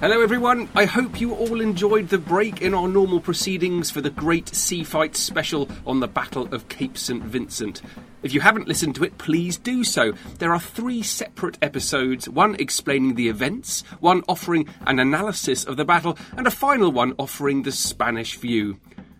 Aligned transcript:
Hello, 0.00 0.20
everyone. 0.20 0.68
I 0.76 0.84
hope 0.84 1.20
you 1.20 1.34
all 1.34 1.60
enjoyed 1.60 2.08
the 2.08 2.18
break 2.18 2.62
in 2.62 2.72
our 2.72 2.86
normal 2.86 3.18
proceedings 3.18 3.90
for 3.90 4.00
the 4.00 4.10
Great 4.10 4.54
Sea 4.54 4.84
Fight 4.84 5.16
special 5.16 5.68
on 5.84 5.98
the 5.98 6.06
Battle 6.06 6.46
of 6.54 6.68
Cape 6.68 6.96
St. 6.96 7.20
Vincent. 7.20 7.82
If 8.22 8.32
you 8.32 8.40
haven't 8.40 8.68
listened 8.68 8.94
to 8.94 9.02
it, 9.02 9.18
please 9.18 9.56
do 9.56 9.82
so. 9.82 10.12
There 10.38 10.54
are 10.54 10.60
three 10.60 11.02
separate 11.02 11.58
episodes 11.60 12.28
one 12.28 12.54
explaining 12.60 13.16
the 13.16 13.28
events, 13.28 13.82
one 13.98 14.22
offering 14.28 14.68
an 14.86 15.00
analysis 15.00 15.64
of 15.64 15.76
the 15.76 15.84
battle, 15.84 16.16
and 16.36 16.46
a 16.46 16.52
final 16.52 16.92
one 16.92 17.14
offering 17.18 17.64
the 17.64 17.72
Spanish 17.72 18.36
view. 18.36 18.78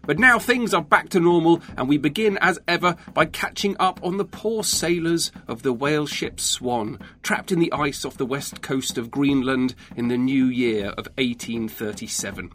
But 0.08 0.18
now 0.18 0.38
things 0.38 0.72
are 0.72 0.80
back 0.80 1.10
to 1.10 1.20
normal, 1.20 1.60
and 1.76 1.86
we 1.86 1.98
begin 1.98 2.38
as 2.38 2.58
ever 2.66 2.96
by 3.12 3.26
catching 3.26 3.76
up 3.78 4.00
on 4.02 4.16
the 4.16 4.24
poor 4.24 4.64
sailors 4.64 5.30
of 5.46 5.62
the 5.62 5.72
whale 5.74 6.06
ship 6.06 6.40
Swan, 6.40 6.98
trapped 7.22 7.52
in 7.52 7.58
the 7.58 7.70
ice 7.74 8.06
off 8.06 8.16
the 8.16 8.24
west 8.24 8.62
coast 8.62 8.96
of 8.96 9.10
Greenland 9.10 9.74
in 9.96 10.08
the 10.08 10.16
new 10.16 10.46
year 10.46 10.86
of 10.86 11.08
1837. 11.18 12.50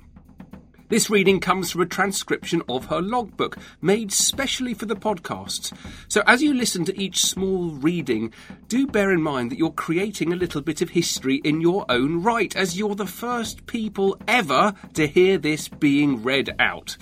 This 0.89 1.11
reading 1.11 1.39
comes 1.39 1.71
from 1.71 1.81
a 1.81 1.85
transcription 1.85 2.63
of 2.67 2.85
her 2.85 3.01
logbook, 3.01 3.59
made 3.81 4.11
specially 4.11 4.73
for 4.73 4.87
the 4.87 4.95
podcast. 4.95 5.73
So 6.07 6.23
as 6.25 6.41
you 6.41 6.55
listen 6.55 6.85
to 6.85 6.99
each 6.99 7.23
small 7.23 7.69
reading, 7.69 8.33
do 8.67 8.87
bear 8.87 9.11
in 9.11 9.21
mind 9.21 9.51
that 9.51 9.59
you're 9.59 9.71
creating 9.71 10.33
a 10.33 10.35
little 10.35 10.61
bit 10.61 10.81
of 10.81 10.89
history 10.89 11.35
in 11.43 11.61
your 11.61 11.85
own 11.87 12.23
right, 12.23 12.55
as 12.55 12.79
you're 12.79 12.95
the 12.95 13.05
first 13.05 13.67
people 13.67 14.17
ever 14.27 14.73
to 14.95 15.05
hear 15.05 15.37
this 15.37 15.67
being 15.67 16.23
read 16.23 16.55
out. 16.57 16.97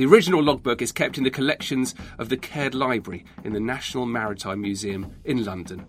The 0.00 0.06
original 0.06 0.42
logbook 0.42 0.80
is 0.80 0.92
kept 0.92 1.18
in 1.18 1.24
the 1.24 1.30
collections 1.30 1.94
of 2.18 2.30
the 2.30 2.38
Caird 2.38 2.74
Library 2.74 3.26
in 3.44 3.52
the 3.52 3.60
National 3.60 4.06
Maritime 4.06 4.62
Museum 4.62 5.14
in 5.26 5.44
London. 5.44 5.84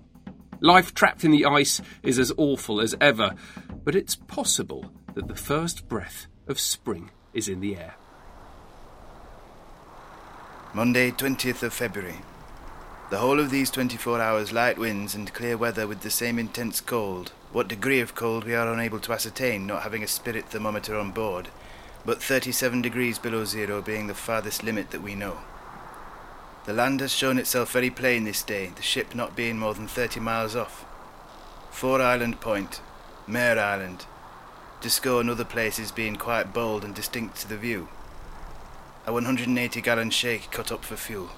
Life 0.60 0.94
trapped 0.94 1.24
in 1.24 1.32
the 1.32 1.46
ice 1.46 1.80
is 2.04 2.20
as 2.20 2.34
awful 2.36 2.82
as 2.82 2.94
ever, 3.00 3.36
but 3.86 3.96
it's 3.96 4.18
possible 4.18 4.92
that 5.14 5.30
the 5.30 5.34
first 5.34 5.88
breath 5.88 6.28
of 6.46 6.60
spring 6.60 7.12
is 7.34 7.48
in 7.48 7.62
the 7.62 7.78
air. 7.78 7.96
Monday, 10.74 11.12
20th 11.12 11.64
of 11.64 11.72
February. 11.72 12.20
The 13.12 13.20
whole 13.20 13.40
of 13.40 13.50
these 13.50 13.72
24 13.72 14.20
hours 14.20 14.52
light 14.52 14.78
winds 14.78 15.16
and 15.16 15.34
clear 15.34 15.56
weather 15.56 15.88
with 15.88 16.02
the 16.02 16.10
same 16.10 16.38
intense 16.38 16.82
cold. 16.82 17.32
What 17.54 17.70
degree 17.70 18.02
of 18.02 18.14
cold 18.14 18.44
we 18.44 18.56
are 18.56 18.74
unable 18.74 19.00
to 19.00 19.14
ascertain, 19.14 19.66
not 19.66 19.84
having 19.84 20.04
a 20.04 20.08
spirit 20.08 20.50
thermometer 20.50 20.98
on 20.98 21.12
board, 21.12 21.48
but 22.06 22.22
37 22.22 22.82
degrees 22.82 23.20
below 23.20 23.46
zero 23.46 23.82
being 23.82 24.08
the 24.08 24.14
farthest 24.14 24.64
limit 24.64 24.92
that 24.92 25.02
we 25.02 25.16
know. 25.16 25.38
The 26.66 26.74
land 26.74 27.00
has 27.00 27.12
shown 27.12 27.38
itself 27.38 27.72
very 27.72 27.90
plain 27.90 28.24
this 28.24 28.44
day, 28.44 28.72
the 28.76 28.82
ship 28.82 29.16
not 29.16 29.36
being 29.36 29.58
more 29.58 29.74
than 29.74 29.88
30 29.88 30.20
miles 30.20 30.56
off. 30.56 30.86
Four 31.72 32.02
Island 32.02 32.40
Point, 32.40 32.82
Mare 33.28 33.60
Island, 33.60 34.06
Disco 34.82 35.20
and 35.20 35.30
other 35.30 35.46
places 35.46 35.92
being 35.92 36.16
quite 36.16 36.54
bold 36.54 36.84
and 36.84 36.94
distinct 36.94 37.38
to 37.38 37.48
the 37.48 37.58
view. 37.58 37.88
A 39.06 39.14
180 39.14 39.82
gallon 39.82 40.10
shake 40.10 40.52
cut 40.52 40.72
up 40.72 40.84
for 40.84 40.96
fuel. 40.96 41.30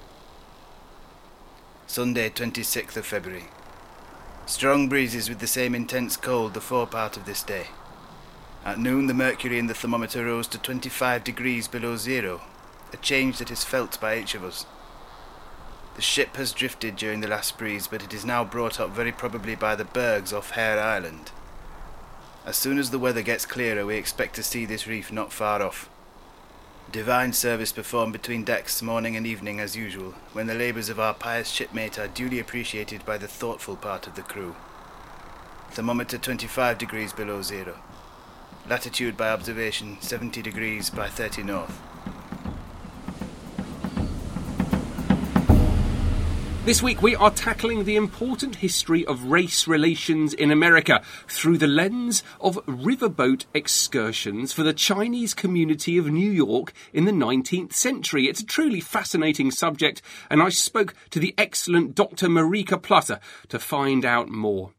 Sunday, 1.86 2.30
26th 2.30 2.96
of 2.96 3.06
February. 3.06 3.44
Strong 4.46 4.88
breezes 4.88 5.28
with 5.28 5.38
the 5.38 5.46
same 5.46 5.74
intense 5.74 6.16
cold 6.16 6.54
the 6.54 6.60
forepart 6.60 7.16
of 7.16 7.24
this 7.24 7.42
day. 7.42 7.66
At 8.64 8.78
noon, 8.78 9.08
the 9.08 9.14
mercury 9.14 9.58
in 9.58 9.66
the 9.66 9.74
thermometer 9.74 10.24
rose 10.24 10.46
to 10.48 10.58
25 10.58 11.22
degrees 11.22 11.68
below 11.68 11.96
zero, 11.96 12.40
a 12.94 12.96
change 12.96 13.36
that 13.36 13.50
is 13.50 13.62
felt 13.62 14.00
by 14.00 14.16
each 14.16 14.34
of 14.34 14.42
us. 14.42 14.64
The 15.96 16.02
ship 16.02 16.36
has 16.36 16.52
drifted 16.52 16.96
during 16.96 17.20
the 17.20 17.28
last 17.28 17.58
breeze, 17.58 17.86
but 17.86 18.02
it 18.02 18.14
is 18.14 18.24
now 18.24 18.42
brought 18.42 18.80
up 18.80 18.90
very 18.90 19.12
probably 19.12 19.54
by 19.54 19.74
the 19.74 19.84
bergs 19.84 20.32
off 20.32 20.52
Hare 20.52 20.80
Island. 20.80 21.30
As 22.46 22.56
soon 22.56 22.78
as 22.78 22.90
the 22.90 22.98
weather 22.98 23.20
gets 23.20 23.44
clearer, 23.44 23.84
we 23.84 23.96
expect 23.96 24.34
to 24.36 24.42
see 24.42 24.64
this 24.64 24.86
reef 24.86 25.12
not 25.12 25.30
far 25.30 25.60
off. 25.60 25.90
Divine 26.90 27.34
service 27.34 27.70
performed 27.70 28.14
between 28.14 28.44
decks 28.44 28.80
morning 28.80 29.14
and 29.14 29.26
evening 29.26 29.60
as 29.60 29.76
usual, 29.76 30.14
when 30.32 30.46
the 30.46 30.54
labours 30.54 30.88
of 30.88 30.98
our 30.98 31.12
pious 31.12 31.50
shipmate 31.50 31.98
are 31.98 32.08
duly 32.08 32.38
appreciated 32.38 33.04
by 33.04 33.18
the 33.18 33.28
thoughtful 33.28 33.76
part 33.76 34.06
of 34.06 34.14
the 34.14 34.22
crew. 34.22 34.56
Thermometer 35.70 36.16
25 36.16 36.78
degrees 36.78 37.12
below 37.12 37.42
zero. 37.42 37.76
Latitude 38.66 39.14
by 39.14 39.28
observation 39.28 39.98
70 40.00 40.40
degrees 40.40 40.88
by 40.88 41.08
30 41.08 41.42
north. 41.42 41.80
This 46.64 46.82
week 46.82 47.02
we 47.02 47.14
are 47.14 47.30
tackling 47.30 47.84
the 47.84 47.96
important 47.96 48.56
history 48.56 49.04
of 49.04 49.26
race 49.26 49.68
relations 49.68 50.32
in 50.32 50.50
America 50.50 51.02
through 51.28 51.58
the 51.58 51.66
lens 51.66 52.22
of 52.40 52.56
riverboat 52.64 53.44
excursions 53.52 54.54
for 54.54 54.62
the 54.62 54.72
Chinese 54.72 55.34
community 55.34 55.98
of 55.98 56.06
New 56.06 56.30
York 56.30 56.72
in 56.94 57.04
the 57.04 57.12
19th 57.12 57.74
century. 57.74 58.28
It's 58.28 58.40
a 58.40 58.46
truly 58.46 58.80
fascinating 58.80 59.50
subject, 59.50 60.00
and 60.30 60.40
I 60.40 60.48
spoke 60.48 60.94
to 61.10 61.20
the 61.20 61.34
excellent 61.36 61.94
Dr. 61.94 62.28
Marika 62.28 62.82
Plater 62.82 63.20
to 63.48 63.58
find 63.58 64.06
out 64.06 64.30
more. 64.30 64.72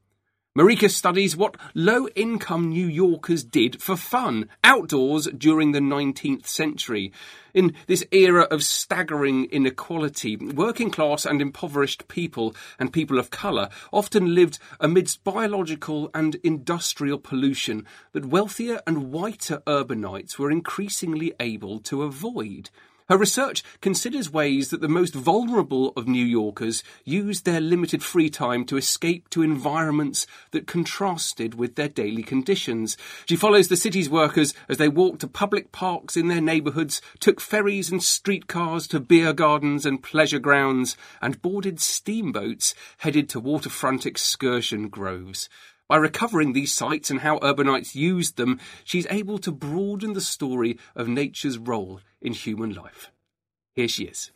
Marika 0.58 0.90
studies 0.90 1.36
what 1.36 1.58
low 1.74 2.08
income 2.16 2.70
New 2.70 2.88
Yorkers 2.88 3.44
did 3.44 3.82
for 3.82 3.98
fun 3.98 4.48
outdoors 4.64 5.28
during 5.38 5.74
the 5.74 5.82
19th 5.82 6.48
century. 6.48 7.12
In 7.54 7.74
this 7.88 8.06
era 8.10 8.44
of 8.44 8.64
staggering 8.64 9.50
inequality, 9.52 10.38
working 10.38 10.92
class 10.92 11.26
and 11.26 11.42
impoverished 11.42 12.08
people 12.08 12.56
and 12.80 12.94
people 12.94 13.20
of 13.20 13.32
colour 13.32 13.68
often 13.92 14.34
lived 14.34 14.58
amidst 14.80 15.26
biological 15.26 16.10
and 16.14 16.36
industrial 16.36 17.20
pollution 17.20 17.86
that 18.14 18.28
wealthier 18.28 18.80
and 18.88 19.12
whiter 19.12 19.62
urbanites 19.68 20.40
were 20.40 20.52
increasingly 20.52 21.34
able 21.38 21.80
to 21.80 22.04
avoid. 22.04 22.70
Her 23.08 23.18
research 23.20 23.64
considers 23.82 24.34
ways 24.34 24.72
that 24.72 24.82
the 24.82 24.88
most 24.88 25.14
vulnerable 25.14 25.94
of 25.96 26.08
New 26.08 26.26
Yorkers 26.26 26.84
used 27.04 27.46
their 27.46 27.62
limited 27.62 28.02
free 28.02 28.32
time 28.32 28.66
to 28.66 28.78
escape 28.78 29.30
to 29.30 29.44
environments 29.44 30.26
that 30.50 30.66
contrasted 30.66 31.54
with 31.54 31.76
their 31.76 31.88
daily 31.88 32.24
conditions. 32.24 32.98
She 33.28 33.36
follows 33.36 33.68
the 33.68 33.78
city's 33.78 34.10
workers 34.10 34.56
as 34.68 34.78
they 34.78 34.90
walk 34.90 35.20
to 35.20 35.28
public 35.28 35.72
parks 35.72 36.18
in 36.18 36.30
their 36.30 36.42
neighbourhoods, 36.42 37.00
took 37.20 37.40
ferries 37.40 37.92
and 37.92 38.02
streetcars 38.02 38.88
to 38.88 39.00
beer 39.00 39.34
gardens 39.34 39.86
and 39.86 40.02
pleasure 40.02 40.40
grounds, 40.40 40.98
and 41.22 41.44
boarded 41.44 41.80
steamboats 41.80 42.74
headed 42.98 43.30
to 43.30 43.40
waterfront 43.40 44.08
excursion 44.08 44.90
groves. 44.90 45.48
By 45.88 45.98
recovering 45.98 46.54
these 46.54 46.74
sites 46.74 47.12
and 47.12 47.20
how 47.20 47.38
urbanites 47.44 47.94
used 47.94 48.38
them, 48.38 48.60
she's 48.84 49.06
able 49.12 49.38
to 49.38 49.52
broaden 49.52 50.14
the 50.14 50.22
story 50.22 50.80
of 50.96 51.08
nature's 51.08 51.60
role 51.60 52.00
in 52.26 52.34
human 52.34 52.74
life. 52.74 53.12
Here 53.74 53.88
she 53.88 54.06
is. 54.06 54.32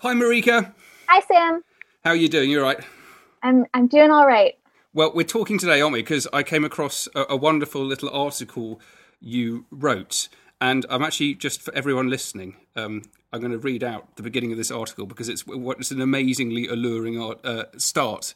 Hi, 0.00 0.14
Marika. 0.14 0.72
Hi, 1.08 1.20
Sam. 1.20 1.62
How 2.04 2.10
are 2.10 2.16
you 2.16 2.28
doing? 2.28 2.50
You 2.50 2.60
all 2.60 2.66
right? 2.66 2.80
I'm 3.42 3.66
I'm 3.74 3.88
doing 3.88 4.10
all 4.10 4.26
right. 4.26 4.54
Well, 4.94 5.12
we're 5.14 5.24
talking 5.24 5.58
today, 5.58 5.80
aren't 5.80 5.94
we? 5.94 6.02
Because 6.02 6.28
I 6.32 6.42
came 6.42 6.64
across 6.64 7.08
a, 7.14 7.24
a 7.30 7.36
wonderful 7.36 7.84
little 7.84 8.10
article 8.10 8.80
you 9.20 9.66
wrote, 9.70 10.28
and 10.60 10.86
I'm 10.88 11.02
actually 11.02 11.34
just 11.34 11.60
for 11.60 11.74
everyone 11.74 12.08
listening. 12.08 12.56
Um, 12.76 13.02
I'm 13.32 13.40
going 13.40 13.52
to 13.52 13.58
read 13.58 13.82
out 13.82 14.16
the 14.16 14.22
beginning 14.22 14.52
of 14.52 14.58
this 14.58 14.70
article 14.70 15.06
because 15.06 15.28
it's 15.28 15.44
it's 15.48 15.90
an 15.90 16.00
amazingly 16.00 16.68
alluring 16.68 17.20
art, 17.20 17.44
uh, 17.44 17.64
start. 17.78 18.34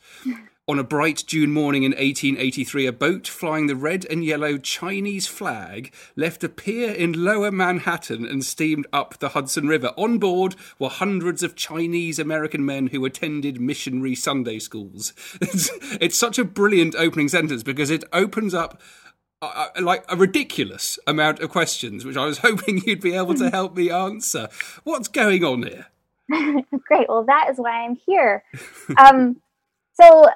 On 0.69 0.81
a 0.81 0.85
bright 0.85 1.23
June 1.29 1.53
morning 1.53 1.85
in 1.85 1.93
1883, 1.93 2.87
a 2.87 2.93
boat 2.93 3.29
flying 3.29 3.69
the 3.69 3.77
red 3.77 4.05
and 4.11 4.25
yellow 4.25 4.59
Chinese 4.59 5.29
flag 5.29 5.95
left 6.17 6.43
a 6.43 6.49
pier 6.49 6.91
in 6.91 7.25
lower 7.25 7.53
Manhattan 7.53 8.27
and 8.27 8.45
steamed 8.45 8.85
up 8.93 9.17
the 9.19 9.29
Hudson 9.29 9.69
River. 9.69 9.93
On 9.97 10.19
board 10.19 10.57
were 10.81 10.89
hundreds 10.89 11.45
of 11.45 11.55
Chinese 11.55 12.19
American 12.19 12.67
men 12.67 12.89
who 12.89 13.05
attended 13.05 13.61
missionary 13.61 14.17
Sunday 14.17 14.59
schools. 14.59 15.13
It's, 15.41 15.71
it's 16.01 16.17
such 16.17 16.37
a 16.37 16.45
brilliant 16.45 16.97
opening 16.97 17.29
sentence 17.29 17.62
because 17.62 17.89
it 17.89 18.03
opens 18.12 18.53
up 18.53 18.83
uh, 19.41 19.69
like 19.81 20.05
a 20.09 20.17
ridiculous 20.17 20.99
amount 21.07 21.39
of 21.39 21.51
questions, 21.51 22.05
which 22.05 22.17
I 22.17 22.25
was 22.25 22.39
hoping 22.49 22.83
you'd 22.85 23.01
be 23.01 23.15
able 23.15 23.35
to 23.35 23.51
help 23.51 23.77
me 23.77 23.89
answer. 23.89 24.49
What's 24.83 25.07
going 25.07 25.45
on 25.45 25.62
here? 25.62 25.87
Great. 26.89 27.09
Well, 27.09 27.25
that 27.25 27.51
is 27.51 27.59
why 27.59 27.85
I'm 27.85 27.95
here. 28.05 28.43
Um, 28.99 29.41
so 29.95 30.27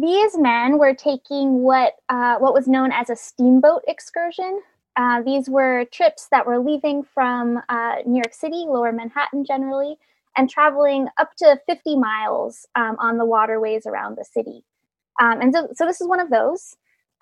these 0.00 0.36
men 0.38 0.78
were 0.78 0.94
taking 0.94 1.62
what 1.62 1.94
uh, 2.08 2.36
what 2.38 2.54
was 2.54 2.66
known 2.66 2.92
as 2.92 3.10
a 3.10 3.16
steamboat 3.16 3.82
excursion. 3.86 4.62
Uh, 4.96 5.22
these 5.22 5.48
were 5.48 5.84
trips 5.86 6.28
that 6.30 6.46
were 6.46 6.58
leaving 6.58 7.02
from 7.02 7.60
uh, 7.68 7.96
New 8.06 8.16
York 8.16 8.32
City, 8.32 8.64
Lower 8.66 8.92
Manhattan, 8.92 9.44
generally, 9.44 9.96
and 10.36 10.48
traveling 10.48 11.08
up 11.18 11.34
to 11.36 11.58
50 11.66 11.96
miles 11.96 12.66
um, 12.76 12.96
on 13.00 13.18
the 13.18 13.24
waterways 13.24 13.86
around 13.86 14.16
the 14.16 14.24
city. 14.24 14.64
Um, 15.20 15.40
and 15.40 15.52
so, 15.52 15.68
so 15.74 15.84
this 15.84 16.00
is 16.00 16.08
one 16.08 16.20
of 16.20 16.30
those. 16.30 16.76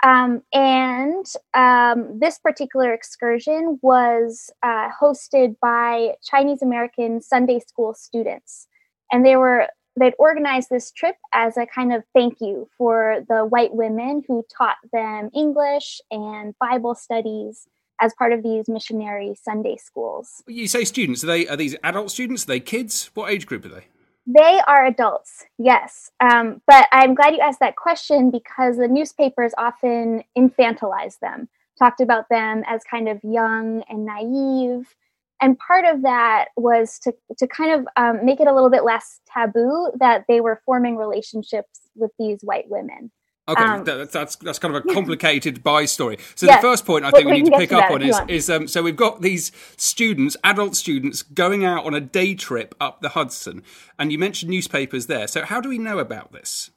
Um, 0.05 0.43
and 0.53 1.25
um, 1.55 2.19
this 2.19 2.39
particular 2.39 2.93
excursion 2.93 3.79
was 3.83 4.51
uh, 4.63 4.89
hosted 5.01 5.57
by 5.61 6.15
Chinese 6.23 6.61
American 6.61 7.21
Sunday 7.21 7.61
school 7.61 7.95
students. 7.95 8.67
And 9.13 9.25
they 9.25 9.37
were 9.37 9.69
they'd 9.99 10.15
organized 10.19 10.71
this 10.71 10.91
trip 10.91 11.17
as 11.33 11.57
a 11.57 11.67
kind 11.67 11.93
of 11.93 12.03
thank 12.15 12.41
you 12.41 12.69
for 12.77 13.25
the 13.29 13.45
white 13.45 13.75
women 13.75 14.23
who 14.27 14.45
taught 14.57 14.77
them 14.93 15.31
English 15.35 16.01
and 16.11 16.55
Bible 16.59 16.95
studies 16.95 17.69
as 18.01 18.13
part 18.15 18.33
of 18.33 18.43
these 18.43 18.69
missionary 18.69 19.35
Sunday 19.41 19.77
schools. 19.77 20.43
You 20.47 20.67
say 20.67 20.85
students? 20.85 21.23
Are 21.23 21.29
they 21.29 21.47
are 21.47 21.57
these 21.57 21.77
adult 21.85 22.11
students? 22.11 22.45
Are 22.45 22.47
they 22.47 22.61
kids? 22.61 23.11
What 23.15 23.31
age 23.31 23.47
group 23.47 23.65
are 23.65 23.69
they? 23.69 23.85
They 24.27 24.61
are 24.69 24.87
adults, 24.87 25.45
yes. 25.59 26.13
Um, 26.21 26.63
but 26.67 26.87
I'm 26.93 27.15
glad 27.15 27.35
you 27.35 27.41
asked 27.41 27.59
that 27.59 27.75
question 27.75 28.31
because 28.31 28.77
the 28.77 28.87
newspapers 28.87 29.53
often 29.59 30.23
infantilize 30.39 31.19
them, 31.19 31.49
talked 31.77 32.01
about 32.01 32.29
them 32.29 32.63
as 32.67 32.83
kind 32.89 33.09
of 33.09 33.19
young 33.25 33.83
and 33.89 34.07
naive 34.07 34.95
and 35.43 35.59
part 35.59 35.85
of 35.85 36.03
that 36.03 36.47
was 36.57 36.99
to 37.01 37.13
to 37.37 37.47
kind 37.47 37.73
of 37.73 37.87
um, 37.97 38.25
make 38.25 38.41
it 38.41 38.47
a 38.47 38.55
little 38.55 38.71
bit 38.71 38.85
less 38.85 39.21
taboo 39.27 39.91
that 39.99 40.25
they 40.29 40.41
were 40.41 40.63
forming 40.65 40.97
relationships 40.97 41.81
with 41.95 42.13
these 42.19 42.39
white 42.43 42.69
women. 42.69 43.11
Okay, 43.49 43.61
um, 43.61 43.83
that's, 43.83 44.13
that's 44.13 44.37
that's 44.37 44.59
kind 44.61 44.75
of 44.75 44.85
a 44.85 44.89
complicated 44.95 45.65
by 45.65 45.85
story. 45.85 46.19
So 46.37 46.47
yes, 46.47 46.59
the 46.59 46.63
first 46.63 46.87
point 46.87 47.05
I 47.05 47.11
think 47.11 47.27
we, 47.27 47.33
we 47.33 47.43
need 47.43 47.51
to 47.51 47.59
pick 47.59 47.71
to 47.71 47.79
up 47.79 47.91
on 47.91 48.01
is 48.01 48.19
is 48.29 48.49
um, 48.49 48.69
so 48.69 48.83
we've 48.83 48.97
got 48.97 49.21
these 49.21 49.51
students, 49.77 50.37
adult 50.45 50.77
students, 50.77 51.23
going 51.23 51.65
out 51.65 51.85
on 51.85 51.93
a 51.93 52.01
day 52.01 52.35
trip 52.35 52.75
up 52.81 53.01
the 53.01 53.11
Hudson, 53.11 53.65
and 53.99 54.13
you 54.13 54.19
mentioned 54.19 54.51
newspapers 54.51 55.07
there. 55.07 55.27
So 55.27 55.45
how 55.45 55.61
do 55.61 55.69
we 55.69 55.79
know 55.79 55.99
about 55.99 56.33
this? 56.33 56.71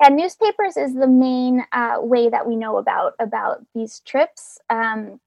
And 0.00 0.16
newspapers 0.16 0.76
is 0.76 0.94
the 0.94 1.08
main 1.08 1.64
uh, 1.72 1.96
way 2.00 2.28
that 2.28 2.46
we 2.46 2.54
know 2.54 2.76
about 2.76 3.14
about 3.18 3.66
these 3.74 4.00
trips. 4.06 4.58
Um, 4.70 5.20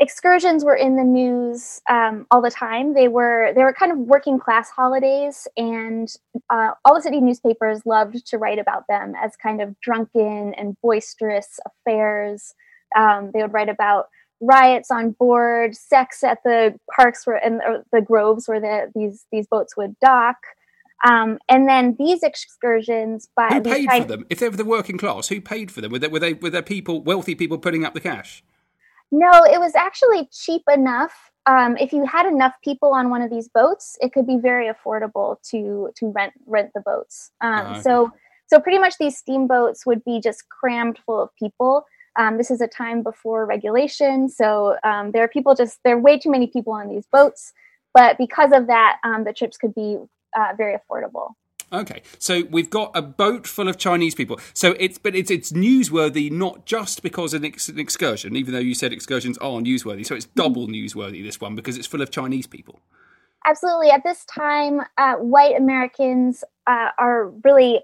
excursions 0.00 0.64
were 0.64 0.74
in 0.74 0.96
the 0.96 1.04
news 1.04 1.80
um, 1.88 2.26
all 2.30 2.42
the 2.42 2.50
time. 2.50 2.94
They 2.94 3.08
were 3.08 3.52
they 3.54 3.62
were 3.62 3.72
kind 3.72 3.92
of 3.92 3.98
working 3.98 4.38
class 4.38 4.70
holidays, 4.70 5.46
and 5.56 6.08
uh, 6.50 6.70
all 6.84 6.94
the 6.94 7.02
city 7.02 7.20
newspapers 7.20 7.82
loved 7.86 8.26
to 8.26 8.38
write 8.38 8.58
about 8.58 8.84
them 8.88 9.14
as 9.22 9.36
kind 9.36 9.60
of 9.60 9.78
drunken 9.80 10.54
and 10.54 10.76
boisterous 10.82 11.58
affairs. 11.66 12.54
Um, 12.96 13.30
they 13.32 13.42
would 13.42 13.52
write 13.52 13.68
about 13.68 14.06
riots 14.40 14.90
on 14.90 15.12
board, 15.12 15.76
sex 15.76 16.22
at 16.22 16.38
the 16.44 16.78
parks 16.94 17.26
where 17.26 17.36
and 17.36 17.60
the 17.92 18.00
groves 18.00 18.48
where 18.48 18.60
the, 18.60 18.92
these 18.94 19.26
these 19.30 19.46
boats 19.46 19.76
would 19.76 19.98
dock. 20.00 20.36
Um, 21.06 21.38
and 21.50 21.68
then 21.68 21.96
these 21.98 22.22
excursions 22.22 23.28
by 23.36 23.48
who 23.48 23.60
paid 23.60 23.90
for 23.90 24.04
them? 24.04 24.26
If 24.30 24.38
they 24.38 24.48
were 24.48 24.56
the 24.56 24.64
working 24.64 24.96
class, 24.96 25.28
who 25.28 25.40
paid 25.40 25.70
for 25.70 25.80
them? 25.80 25.92
Were 25.92 25.98
they 25.98 26.08
were 26.08 26.18
they 26.18 26.32
were 26.32 26.50
there 26.50 26.62
people 26.62 27.02
wealthy 27.02 27.34
people 27.34 27.58
putting 27.58 27.84
up 27.84 27.94
the 27.94 28.00
cash? 28.00 28.42
No, 29.16 29.44
it 29.44 29.60
was 29.60 29.76
actually 29.76 30.28
cheap 30.32 30.62
enough. 30.72 31.30
Um, 31.46 31.76
if 31.76 31.92
you 31.92 32.04
had 32.04 32.26
enough 32.26 32.54
people 32.64 32.90
on 32.90 33.10
one 33.10 33.22
of 33.22 33.30
these 33.30 33.48
boats, 33.48 33.96
it 34.00 34.12
could 34.12 34.26
be 34.26 34.38
very 34.38 34.68
affordable 34.68 35.40
to 35.50 35.92
to 35.96 36.10
rent 36.10 36.32
rent 36.46 36.72
the 36.74 36.80
boats. 36.80 37.30
Um, 37.40 37.66
okay. 37.66 37.80
So 37.82 38.12
so 38.46 38.58
pretty 38.58 38.78
much 38.78 38.98
these 38.98 39.16
steamboats 39.16 39.86
would 39.86 40.04
be 40.04 40.20
just 40.20 40.48
crammed 40.48 40.98
full 41.06 41.22
of 41.22 41.30
people. 41.36 41.86
Um, 42.16 42.38
this 42.38 42.50
is 42.50 42.60
a 42.60 42.66
time 42.66 43.04
before 43.04 43.46
regulation, 43.46 44.28
so 44.28 44.78
um, 44.82 45.12
there 45.12 45.22
are 45.22 45.28
people 45.28 45.54
just 45.54 45.78
there 45.84 45.94
are 45.94 46.00
way 46.00 46.18
too 46.18 46.30
many 46.30 46.48
people 46.48 46.72
on 46.72 46.88
these 46.88 47.06
boats. 47.06 47.52
But 47.92 48.18
because 48.18 48.50
of 48.50 48.66
that, 48.66 48.98
um, 49.04 49.22
the 49.22 49.32
trips 49.32 49.56
could 49.56 49.76
be 49.76 49.98
uh, 50.36 50.54
very 50.56 50.76
affordable. 50.76 51.34
Okay, 51.74 52.02
so 52.18 52.44
we've 52.50 52.70
got 52.70 52.92
a 52.94 53.02
boat 53.02 53.46
full 53.46 53.68
of 53.68 53.78
Chinese 53.78 54.14
people. 54.14 54.38
So 54.52 54.76
it's 54.78 54.98
but 54.98 55.14
it's 55.14 55.30
it's 55.30 55.52
newsworthy 55.52 56.30
not 56.30 56.66
just 56.66 57.02
because 57.02 57.34
it's 57.34 57.68
an 57.68 57.78
excursion, 57.78 58.36
even 58.36 58.54
though 58.54 58.60
you 58.60 58.74
said 58.74 58.92
excursions 58.92 59.36
are 59.38 59.60
newsworthy. 59.60 60.06
So 60.06 60.14
it's 60.14 60.26
double 60.26 60.68
newsworthy 60.68 61.22
this 61.22 61.40
one 61.40 61.54
because 61.54 61.76
it's 61.76 61.86
full 61.86 62.02
of 62.02 62.10
Chinese 62.10 62.46
people. 62.46 62.80
Absolutely. 63.46 63.90
At 63.90 64.04
this 64.04 64.24
time, 64.24 64.80
uh, 64.96 65.14
white 65.16 65.56
Americans 65.56 66.44
uh, 66.66 66.90
are 66.98 67.30
really 67.44 67.80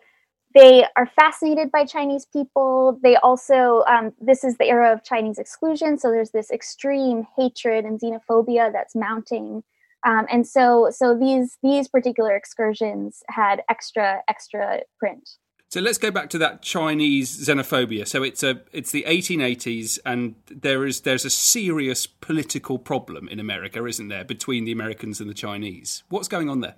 they 0.54 0.84
are 0.96 1.06
fascinated 1.06 1.70
by 1.70 1.84
Chinese 1.84 2.26
people. 2.26 2.98
They 3.02 3.16
also 3.16 3.84
um, 3.88 4.12
this 4.20 4.44
is 4.44 4.56
the 4.56 4.66
era 4.66 4.92
of 4.92 5.02
Chinese 5.02 5.38
exclusion, 5.38 5.98
so 5.98 6.10
there's 6.10 6.31
this 6.31 6.50
extreme 6.50 7.26
hatred 7.37 7.84
and 7.84 8.00
xenophobia 8.00 8.72
that's 8.72 8.94
mounting 8.94 9.62
um, 10.04 10.26
and 10.30 10.47
so 10.47 10.88
so 10.90 11.16
these 11.16 11.59
these 11.62 11.88
particular 11.88 12.35
excursions 12.35 13.23
had 13.28 13.62
extra 13.69 14.23
extra 14.28 14.80
print. 14.99 15.28
So 15.69 15.80
let's 15.80 15.99
go 15.99 16.11
back 16.11 16.30
to 16.30 16.38
that 16.38 16.62
Chinese 16.62 17.47
xenophobia. 17.47 18.07
So 18.07 18.25
it's 18.25 18.42
a 18.42 18.61
it's 18.73 18.90
the 18.90 19.04
1880s, 19.07 20.00
and 20.04 20.35
there 20.50 20.85
is 20.85 21.02
there's 21.02 21.25
a 21.25 21.30
serious 21.30 22.07
political 22.07 22.78
problem 22.78 23.28
in 23.28 23.38
America, 23.38 23.85
isn't 23.87 24.09
there, 24.09 24.25
between 24.25 24.64
the 24.64 24.73
Americans 24.73 25.21
and 25.21 25.30
the 25.30 25.35
Chinese? 25.35 26.02
What's 26.09 26.26
going 26.26 26.49
on 26.49 26.61
there? 26.61 26.75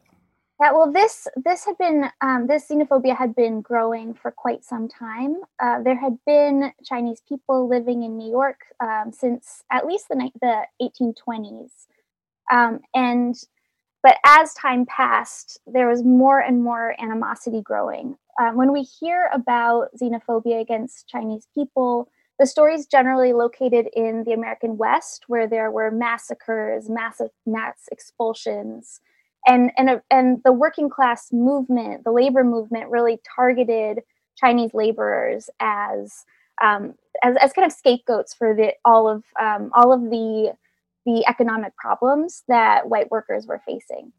Yeah, 0.61 0.73
well, 0.73 0.93
this 0.93 1.27
this 1.43 1.65
had 1.65 1.79
been 1.79 2.11
um, 2.21 2.47
this 2.47 2.69
xenophobia 2.69 3.17
had 3.17 3.35
been 3.35 3.63
growing 3.63 4.15
for 4.15 4.31
quite 4.31 4.63
some 4.63 4.89
time. 4.89 5.37
Uh, 5.59 5.83
there 5.83 5.97
had 5.97 6.19
been 6.27 6.73
Chinese 6.85 7.23
people 7.27 7.69
living 7.69 8.03
in 8.03 8.19
New 8.19 8.31
York 8.31 8.61
um, 8.79 9.11
since 9.11 9.65
at 9.73 9.87
least 9.87 10.09
the 10.09 10.31
the 10.41 10.67
1820s, 10.81 11.87
um, 12.51 12.81
and 12.95 13.37
but 14.03 14.17
as 14.25 14.53
time 14.55 14.85
passed, 14.87 15.61
there 15.67 15.89
was 15.89 16.03
more 16.03 16.41
and 16.41 16.63
more 16.63 16.97
animosity 17.01 17.63
growing. 17.63 18.17
Um, 18.41 18.57
when 18.57 18.73
we 18.73 18.83
hear 18.83 19.31
about 19.33 19.91
xenophobia 20.01 20.61
against 20.61 21.07
Chinese 21.07 21.47
people, 21.55 22.09
the 22.39 22.47
stories 22.47 22.87
generally 22.87 23.33
located 23.33 23.89
in 23.95 24.25
the 24.25 24.33
American 24.33 24.77
West, 24.77 25.25
where 25.29 25.47
there 25.47 25.71
were 25.71 25.91
massacres, 25.91 26.89
mass, 26.89 27.21
mass 27.47 27.89
expulsions, 27.93 29.01
and 29.47 29.71
and 29.77 30.01
and 30.11 30.41
the 30.45 30.53
working 30.53 30.89
class 30.91 31.33
movement, 31.33 32.05
the 32.05 32.11
labor 32.11 32.43
movement, 32.43 32.91
really 32.91 33.21
targeted 33.37 34.01
Chinese 34.37 34.73
laborers 34.75 35.49
as 35.61 36.25
um, 36.63 36.95
as, 37.23 37.37
as 37.41 37.53
kind 37.53 37.67
of 37.67 37.73
scapegoats 37.73 38.35
for 38.35 38.55
the 38.55 38.73
all 38.85 39.09
of 39.09 39.23
um, 39.41 39.71
all 39.75 39.93
of 39.93 40.11
the 40.11 40.55
the 41.05 41.25
economic 41.29 41.77
problems 41.77 42.43
that 42.49 42.89
white 42.89 43.11
workers 43.11 43.47
were 43.47 43.61
facing. 43.67 44.13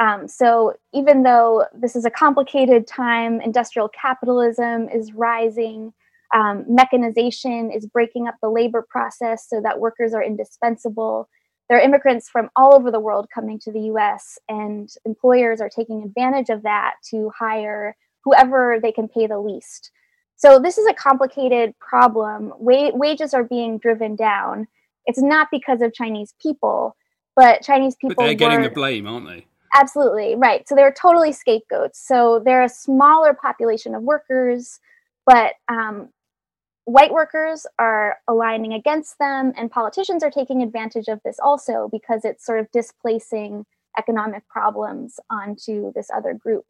Um, 0.00 0.28
so 0.28 0.74
even 0.92 1.24
though 1.24 1.64
this 1.74 1.96
is 1.96 2.04
a 2.04 2.10
complicated 2.10 2.86
time, 2.86 3.40
industrial 3.40 3.88
capitalism 3.88 4.88
is 4.88 5.12
rising, 5.12 5.92
um, 6.34 6.64
mechanization 6.68 7.72
is 7.72 7.86
breaking 7.86 8.28
up 8.28 8.36
the 8.40 8.50
labor 8.50 8.86
process 8.88 9.48
so 9.48 9.60
that 9.62 9.80
workers 9.80 10.14
are 10.14 10.22
indispensable. 10.22 11.28
There 11.68 11.78
are 11.78 11.82
immigrants 11.82 12.28
from 12.28 12.48
all 12.54 12.74
over 12.74 12.90
the 12.90 13.00
world 13.00 13.28
coming 13.34 13.58
to 13.60 13.72
the 13.72 13.80
US, 13.92 14.38
and 14.48 14.88
employers 15.04 15.60
are 15.60 15.68
taking 15.68 16.02
advantage 16.02 16.48
of 16.48 16.62
that 16.62 16.94
to 17.10 17.30
hire 17.36 17.96
whoever 18.24 18.78
they 18.80 18.92
can 18.92 19.08
pay 19.08 19.26
the 19.26 19.38
least. 19.38 19.90
So 20.36 20.60
this 20.60 20.78
is 20.78 20.86
a 20.86 20.94
complicated 20.94 21.76
problem. 21.80 22.52
Wa- 22.58 22.92
wages 22.94 23.34
are 23.34 23.44
being 23.44 23.78
driven 23.78 24.14
down. 24.14 24.68
It's 25.08 25.20
not 25.20 25.48
because 25.50 25.80
of 25.80 25.92
Chinese 25.94 26.34
people, 26.40 26.94
but 27.34 27.62
Chinese 27.62 27.96
people. 27.96 28.14
But 28.14 28.24
they're 28.24 28.34
getting 28.34 28.62
the 28.62 28.70
blame, 28.70 29.08
aren't 29.08 29.26
they? 29.26 29.46
Absolutely 29.74 30.36
right. 30.36 30.68
So 30.68 30.74
they're 30.74 30.92
totally 30.92 31.32
scapegoats. 31.32 32.06
So 32.06 32.40
they're 32.44 32.62
a 32.62 32.68
smaller 32.68 33.32
population 33.34 33.94
of 33.94 34.02
workers, 34.02 34.80
but 35.26 35.54
um, 35.68 36.10
white 36.84 37.10
workers 37.10 37.66
are 37.78 38.18
aligning 38.28 38.74
against 38.74 39.18
them, 39.18 39.52
and 39.56 39.70
politicians 39.70 40.22
are 40.22 40.30
taking 40.30 40.62
advantage 40.62 41.08
of 41.08 41.20
this 41.24 41.38
also 41.42 41.88
because 41.90 42.24
it's 42.24 42.44
sort 42.44 42.60
of 42.60 42.70
displacing 42.70 43.64
economic 43.98 44.46
problems 44.48 45.18
onto 45.30 45.90
this 45.94 46.08
other 46.14 46.34
group. 46.34 46.66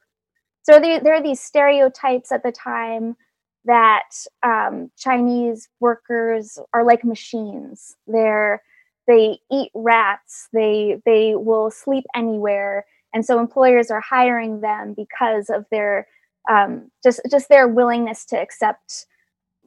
So 0.63 0.79
there, 0.79 1.01
there 1.01 1.15
are 1.15 1.23
these 1.23 1.41
stereotypes 1.41 2.31
at 2.31 2.45
the 2.45 2.53
time 2.53 3.17
that 3.65 4.11
um, 4.43 4.91
Chinese 4.97 5.69
workers 5.81 6.59
are 6.73 6.85
like 6.85 7.05
machines. 7.05 7.97
They're 8.07 8.63
they 9.07 9.39
eat 9.51 9.71
rats. 9.75 10.49
They 10.53 11.01
they 11.05 11.35
will 11.35 11.71
sleep 11.71 12.05
anywhere, 12.15 12.85
and 13.15 13.25
so 13.25 13.41
employers 13.41 13.91
are 13.91 14.01
hiring 14.01 14.61
them 14.61 14.95
because 14.95 15.51
of 15.51 15.65
their 15.71 16.07
um, 16.51 16.91
just 17.03 17.21
just 17.31 17.49
their 17.49 17.69
willingness 17.69 18.25
to 18.27 18.41
accept 18.41 19.07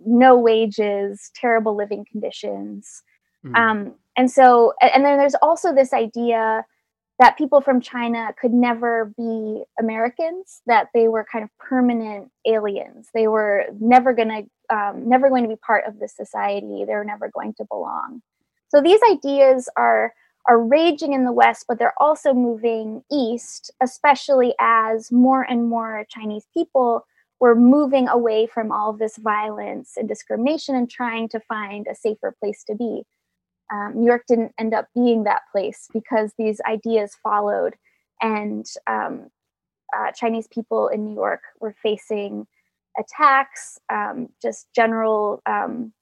no 0.06 0.38
wages, 0.38 1.32
terrible 1.36 1.76
living 1.76 2.06
conditions. 2.12 3.04
Mm. 3.46 3.56
Um, 3.56 3.96
and 4.18 4.30
so, 4.30 4.74
and 4.82 5.06
then 5.06 5.18
there's 5.18 5.36
also 5.42 5.74
this 5.74 5.94
idea 5.94 6.66
that 7.22 7.38
people 7.38 7.62
from 7.62 7.80
China 7.80 8.34
could 8.42 8.52
never 8.52 9.14
be 9.16 9.62
Americans, 9.80 10.64
that 10.66 10.88
they 10.92 11.08
were 11.08 11.24
kind 11.32 11.44
of 11.44 11.52
permanent 11.60 12.32
aliens. 12.48 13.10
They 13.14 13.28
were 13.28 13.66
never 13.80 14.12
going 14.12 14.30
to, 14.30 14.76
um, 14.76 15.08
never 15.08 15.30
going 15.30 15.44
to 15.44 15.50
be 15.50 15.56
part 15.56 15.86
of 15.86 16.00
this 16.00 16.16
society. 16.16 16.84
They 16.84 16.96
were 16.96 17.06
never 17.06 17.30
going 17.30 17.54
to 17.60 17.66
belong. 17.70 18.24
So 18.70 18.82
these 18.82 19.00
ideas 19.12 19.70
are 19.78 20.14
are 20.48 20.60
raging 20.60 21.14
in 21.14 21.24
the 21.24 21.32
West, 21.32 21.66
but 21.68 21.78
they're 21.78 21.94
also 22.02 22.34
moving 22.34 23.04
east, 23.12 23.72
especially 23.80 24.56
as 24.60 25.12
more 25.12 25.44
and 25.44 25.70
more 25.70 26.04
Chinese 26.10 26.48
people 26.52 27.06
were 27.40 27.54
moving 27.54 28.08
away 28.08 28.48
from 28.48 28.72
all 28.72 28.90
of 28.90 28.98
this 28.98 29.18
violence 29.18 29.94
and 29.98 30.10
discrimination 30.10 30.76
and 30.76 30.90
trying 30.90 31.30
to 31.30 31.40
find 31.42 31.86
a 31.86 31.94
safer 31.94 32.36
place 32.40 32.64
to 32.64 32.74
be. 32.74 33.04
Um, 33.72 33.94
New 33.96 34.06
York 34.06 34.24
didn't 34.28 34.54
end 34.60 34.74
up 34.74 34.88
being 34.94 35.24
that 35.24 35.44
place 35.52 35.88
because 35.94 36.34
these 36.38 36.60
ideas 36.68 37.16
followed, 37.24 37.76
and 38.22 38.66
um, 38.88 39.30
uh, 39.96 40.12
Chinese 40.14 40.48
people 40.48 40.88
in 40.90 41.06
New 41.06 41.16
York 41.16 41.42
were 41.60 41.76
facing 41.82 42.48
attacks, 43.00 43.80
um, 43.90 44.30
just 44.42 44.68
general 44.76 45.42
um, 45.46 45.94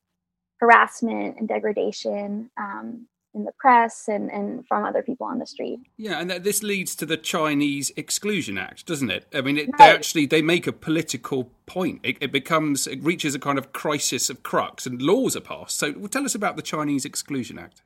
harassment 0.59 1.37
and 1.37 1.47
degradation, 1.47 2.49
um, 2.57 3.07
in 3.39 3.45
the 3.45 3.51
press 3.53 4.07
and, 4.07 4.29
and 4.29 4.67
from 4.67 4.85
other 4.85 5.01
people 5.01 5.25
on 5.25 5.39
the 5.39 5.45
street. 5.45 5.79
Yeah, 5.97 6.19
and 6.19 6.29
this 6.29 6.61
leads 6.61 6.95
to 6.97 7.05
the 7.05 7.17
Chinese 7.17 7.91
Exclusion 7.95 8.57
Act, 8.57 8.85
doesn't 8.85 9.09
it? 9.09 9.25
I 9.33 9.41
mean, 9.41 9.57
it, 9.57 9.69
right. 9.69 9.77
they 9.77 9.83
actually 9.85 10.25
they 10.25 10.41
make 10.41 10.67
a 10.67 10.71
political 10.71 11.49
point. 11.65 12.01
It, 12.03 12.17
it, 12.21 12.31
becomes 12.31 12.85
it 12.85 13.01
reaches 13.03 13.33
a 13.33 13.39
kind 13.39 13.57
of 13.57 13.73
crisis 13.73 14.29
of 14.29 14.43
crux, 14.43 14.85
and 14.85 15.01
laws 15.01 15.35
are 15.35 15.41
passed. 15.41 15.77
So, 15.77 15.93
tell 16.07 16.25
us 16.25 16.35
about 16.35 16.55
the 16.55 16.61
Chinese 16.61 17.05
Exclusion 17.05 17.57
Act. 17.57 17.81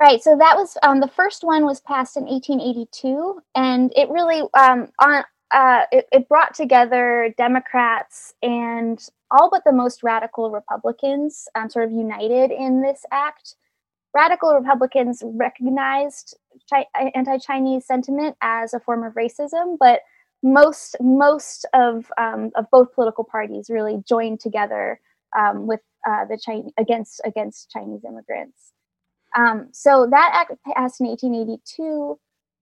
Right. 0.00 0.22
So 0.22 0.36
that 0.36 0.56
was 0.56 0.76
um, 0.82 1.00
the 1.00 1.08
first 1.08 1.42
one 1.42 1.64
was 1.64 1.80
passed 1.80 2.16
in 2.16 2.24
1882, 2.24 3.40
and 3.54 3.92
it 3.96 4.10
really 4.10 4.42
um, 4.52 4.88
on 5.00 5.24
uh, 5.50 5.84
it, 5.92 6.06
it 6.12 6.28
brought 6.28 6.54
together 6.54 7.32
Democrats 7.38 8.34
and 8.42 9.00
all 9.30 9.48
but 9.50 9.64
the 9.64 9.72
most 9.72 10.02
radical 10.02 10.50
Republicans, 10.50 11.48
um, 11.54 11.70
sort 11.70 11.84
of 11.84 11.92
united 11.92 12.50
in 12.50 12.82
this 12.82 13.04
act 13.10 13.56
radical 14.16 14.54
Republicans 14.54 15.22
recognized 15.24 16.36
chi- 16.70 16.86
anti-Chinese 17.14 17.84
sentiment 17.84 18.34
as 18.40 18.72
a 18.72 18.80
form 18.80 19.04
of 19.04 19.12
racism, 19.12 19.76
but 19.78 20.00
most 20.42 20.96
most 21.00 21.66
of 21.74 22.10
um, 22.18 22.50
of 22.54 22.64
both 22.70 22.94
political 22.94 23.24
parties 23.24 23.68
really 23.68 24.02
joined 24.08 24.40
together 24.40 25.00
um, 25.38 25.66
with 25.66 25.80
uh, 26.08 26.24
the 26.24 26.38
Chinese 26.38 26.72
against 26.78 27.20
against 27.24 27.70
Chinese 27.70 28.04
immigrants. 28.08 28.72
Um, 29.36 29.68
so 29.72 30.08
that 30.10 30.30
act 30.32 30.52
passed 30.64 31.00
in 31.00 31.06
1882. 31.08 32.18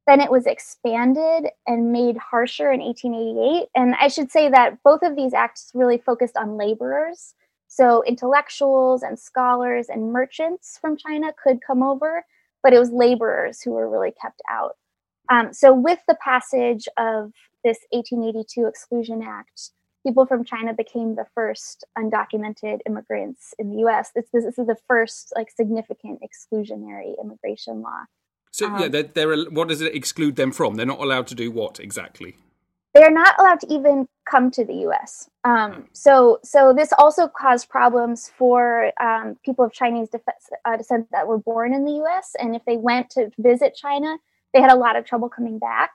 Then 0.07 0.21
it 0.21 0.31
was 0.31 0.47
expanded 0.47 1.51
and 1.67 1.93
made 1.93 2.17
harsher 2.19 2.71
in 2.71 2.81
1888. 2.81 3.69
And 3.75 3.95
I 3.95 4.09
should 4.09 4.31
say 4.31 4.51
that 4.51 4.83
both 4.83 5.03
of 5.03 5.17
these 5.17 5.33
acts 5.33 5.71
really 5.73 5.99
focused 5.99 6.37
on 6.37 6.59
laborers. 6.59 7.35
So 7.77 8.05
intellectuals 8.05 9.03
and 9.03 9.19
scholars 9.19 9.89
and 9.89 10.13
merchants 10.13 10.79
from 10.81 10.97
China 10.97 11.33
could 11.43 11.59
come 11.61 11.83
over, 11.83 12.25
but 12.63 12.73
it 12.73 12.79
was 12.79 12.93
laborers 12.93 13.63
who 13.63 13.73
were 13.73 13.91
really 13.91 14.13
kept 14.13 14.41
out. 14.49 14.77
Um, 15.29 15.53
so 15.53 15.75
with 15.75 15.99
the 16.07 16.15
passage 16.23 16.87
of 16.97 17.33
this 17.65 17.79
1882 17.91 18.69
Exclusion 18.69 19.25
Act, 19.25 19.71
people 20.07 20.25
from 20.25 20.45
China 20.45 20.73
became 20.73 21.17
the 21.17 21.27
first 21.35 21.83
undocumented 21.99 22.79
immigrants 22.87 23.55
in 23.59 23.71
the 23.71 23.79
U.S. 23.79 24.13
This, 24.15 24.27
this, 24.33 24.45
this 24.45 24.57
is 24.57 24.69
the 24.69 24.77
first 24.87 25.33
like 25.35 25.51
significant 25.51 26.21
exclusionary 26.23 27.21
immigration 27.21 27.83
law. 27.83 28.05
So 28.53 28.69
um, 28.69 28.79
yeah, 28.79 28.87
they're, 28.87 29.03
they're, 29.03 29.45
what 29.47 29.67
does 29.67 29.81
it 29.81 29.97
exclude 29.97 30.37
them 30.37 30.53
from? 30.53 30.77
They're 30.77 30.87
not 30.87 31.01
allowed 31.01 31.27
to 31.27 31.35
do 31.35 31.51
what 31.51 31.81
exactly? 31.81 32.37
They 32.95 33.03
are 33.03 33.11
not 33.11 33.35
allowed 33.39 33.61
to 33.61 33.73
even 33.73 34.09
come 34.29 34.51
to 34.53 34.65
the 34.65 34.75
U.S. 34.75 35.29
Um, 35.45 35.73
hmm. 35.73 35.81
so, 35.93 36.39
so 36.43 36.73
this 36.73 36.93
also 36.99 37.29
caused 37.29 37.69
problems 37.69 38.31
for 38.37 38.93
um, 39.01 39.37
people 39.45 39.65
of 39.65 39.73
Chinese 39.73 40.09
uh, 40.65 40.77
descent 40.77 41.09
that 41.11 41.27
were 41.27 41.39
born 41.39 41.75
in 41.75 41.85
the 41.85 41.93
U.S. 41.93 42.35
And 42.39 42.55
if 42.55 42.65
they 42.65 42.77
went 42.77 43.11
to 43.11 43.31
visit 43.39 43.75
China, 43.75 44.17
they 44.53 44.61
had 44.61 44.73
a 44.73 44.77
lot 44.77 44.97
of 44.97 45.05
trouble 45.05 45.29
coming 45.29 45.59
back. 45.59 45.91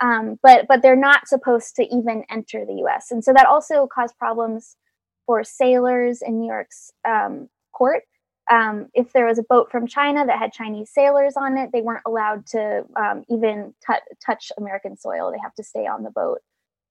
Um, 0.00 0.38
but 0.42 0.66
but 0.66 0.82
they're 0.82 0.96
not 0.96 1.28
supposed 1.28 1.76
to 1.76 1.84
even 1.94 2.24
enter 2.30 2.64
the 2.64 2.74
U.S. 2.78 3.12
And 3.12 3.22
so 3.22 3.32
that 3.34 3.46
also 3.46 3.86
caused 3.86 4.18
problems 4.18 4.76
for 5.26 5.44
sailors 5.44 6.22
in 6.22 6.40
New 6.40 6.48
York's 6.48 6.90
um, 7.06 7.48
court 7.72 8.02
um, 8.50 8.88
if 8.94 9.12
there 9.12 9.26
was 9.26 9.38
a 9.38 9.44
boat 9.44 9.70
from 9.70 9.86
China 9.86 10.26
that 10.26 10.38
had 10.38 10.52
Chinese 10.52 10.90
sailors 10.90 11.34
on 11.36 11.56
it, 11.56 11.70
they 11.72 11.80
weren't 11.80 12.02
allowed 12.06 12.46
to 12.48 12.84
um, 12.96 13.24
even 13.28 13.74
t- 13.86 13.94
touch 14.24 14.50
American 14.58 14.96
soil. 14.96 15.30
They 15.30 15.38
have 15.42 15.54
to 15.54 15.64
stay 15.64 15.86
on 15.86 16.02
the 16.02 16.10
boat. 16.10 16.40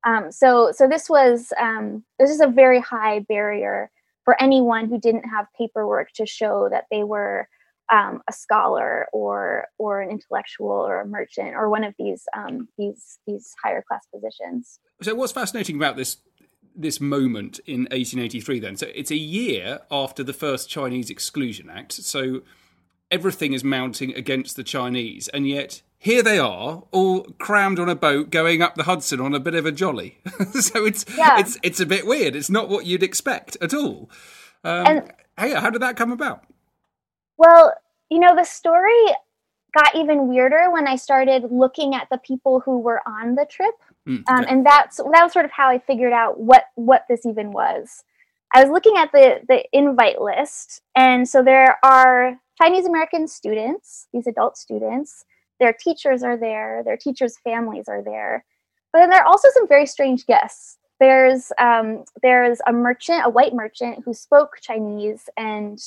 Um, 0.03 0.31
so, 0.31 0.71
so 0.71 0.87
this 0.87 1.09
was 1.09 1.53
um, 1.59 2.03
this 2.19 2.31
is 2.31 2.39
a 2.39 2.47
very 2.47 2.79
high 2.79 3.19
barrier 3.19 3.91
for 4.23 4.41
anyone 4.41 4.87
who 4.87 4.99
didn't 4.99 5.27
have 5.29 5.45
paperwork 5.57 6.11
to 6.13 6.25
show 6.25 6.69
that 6.69 6.85
they 6.89 7.03
were 7.03 7.47
um, 7.91 8.21
a 8.27 8.33
scholar 8.33 9.07
or 9.11 9.67
or 9.77 10.01
an 10.01 10.09
intellectual 10.09 10.71
or 10.71 11.01
a 11.01 11.05
merchant 11.05 11.53
or 11.55 11.69
one 11.69 11.83
of 11.83 11.93
these 11.99 12.23
um, 12.35 12.67
these 12.77 13.19
these 13.27 13.53
higher 13.61 13.83
class 13.87 14.07
positions. 14.13 14.79
So, 15.01 15.13
what's 15.13 15.33
fascinating 15.33 15.75
about 15.75 15.97
this 15.97 16.17
this 16.81 17.01
moment 17.01 17.59
in 17.65 17.81
1883 17.81 18.59
then. 18.59 18.77
So 18.77 18.87
it's 18.93 19.11
a 19.11 19.15
year 19.15 19.81
after 19.89 20.23
the 20.23 20.33
first 20.33 20.69
chinese 20.69 21.09
exclusion 21.09 21.69
act. 21.69 21.93
So 21.93 22.41
everything 23.09 23.53
is 23.53 23.63
mounting 23.63 24.13
against 24.15 24.55
the 24.55 24.63
chinese 24.63 25.27
and 25.29 25.47
yet 25.47 25.81
here 25.97 26.23
they 26.23 26.39
are 26.39 26.83
all 26.91 27.23
crammed 27.37 27.77
on 27.77 27.89
a 27.89 27.95
boat 27.95 28.29
going 28.29 28.61
up 28.61 28.75
the 28.75 28.83
hudson 28.83 29.19
on 29.19 29.35
a 29.35 29.39
bit 29.39 29.53
of 29.53 29.65
a 29.65 29.71
jolly. 29.71 30.19
So 30.53 30.85
it's 30.85 31.05
yeah. 31.17 31.39
it's 31.39 31.57
it's 31.63 31.79
a 31.79 31.85
bit 31.85 32.05
weird. 32.05 32.35
It's 32.35 32.49
not 32.49 32.69
what 32.69 32.85
you'd 32.85 33.03
expect 33.03 33.57
at 33.61 33.73
all. 33.73 34.09
Um, 34.63 34.85
and, 34.85 35.13
hey, 35.37 35.53
how 35.53 35.69
did 35.69 35.81
that 35.81 35.95
come 35.95 36.11
about? 36.11 36.43
Well 37.37 37.73
you 38.11 38.19
know 38.19 38.35
the 38.35 38.43
story 38.43 39.05
got 39.73 39.95
even 39.95 40.27
weirder 40.27 40.69
when 40.69 40.87
i 40.87 40.95
started 40.95 41.45
looking 41.49 41.95
at 41.95 42.07
the 42.11 42.17
people 42.19 42.59
who 42.59 42.77
were 42.77 43.01
on 43.07 43.35
the 43.35 43.45
trip 43.45 43.73
Mm, 44.11 44.23
um, 44.27 44.45
and 44.49 44.65
that's 44.65 44.97
that 44.97 45.23
was 45.23 45.31
sort 45.31 45.45
of 45.45 45.51
how 45.51 45.69
I 45.69 45.79
figured 45.79 46.13
out 46.13 46.39
what 46.39 46.65
what 46.75 47.05
this 47.07 47.25
even 47.25 47.51
was. 47.51 48.03
I 48.53 48.61
was 48.61 48.71
looking 48.71 48.97
at 48.97 49.11
the 49.11 49.39
the 49.47 49.63
invite 49.71 50.21
list, 50.21 50.81
and 50.95 51.27
so 51.27 51.43
there 51.43 51.77
are 51.83 52.37
Chinese 52.61 52.85
American 52.85 53.27
students, 53.27 54.07
these 54.13 54.27
adult 54.27 54.57
students. 54.57 55.25
Their 55.59 55.73
teachers 55.73 56.23
are 56.23 56.37
there. 56.37 56.81
Their 56.83 56.97
teachers' 56.97 57.37
families 57.43 57.87
are 57.87 58.03
there. 58.03 58.43
But 58.91 58.99
then 58.99 59.09
there 59.09 59.21
are 59.21 59.27
also 59.27 59.47
some 59.53 59.67
very 59.67 59.85
strange 59.85 60.25
guests. 60.25 60.77
There's 60.99 61.51
um, 61.57 62.03
there's 62.21 62.59
a 62.67 62.73
merchant, 62.73 63.21
a 63.25 63.29
white 63.29 63.53
merchant, 63.53 64.03
who 64.03 64.13
spoke 64.13 64.57
Chinese 64.61 65.29
and 65.37 65.79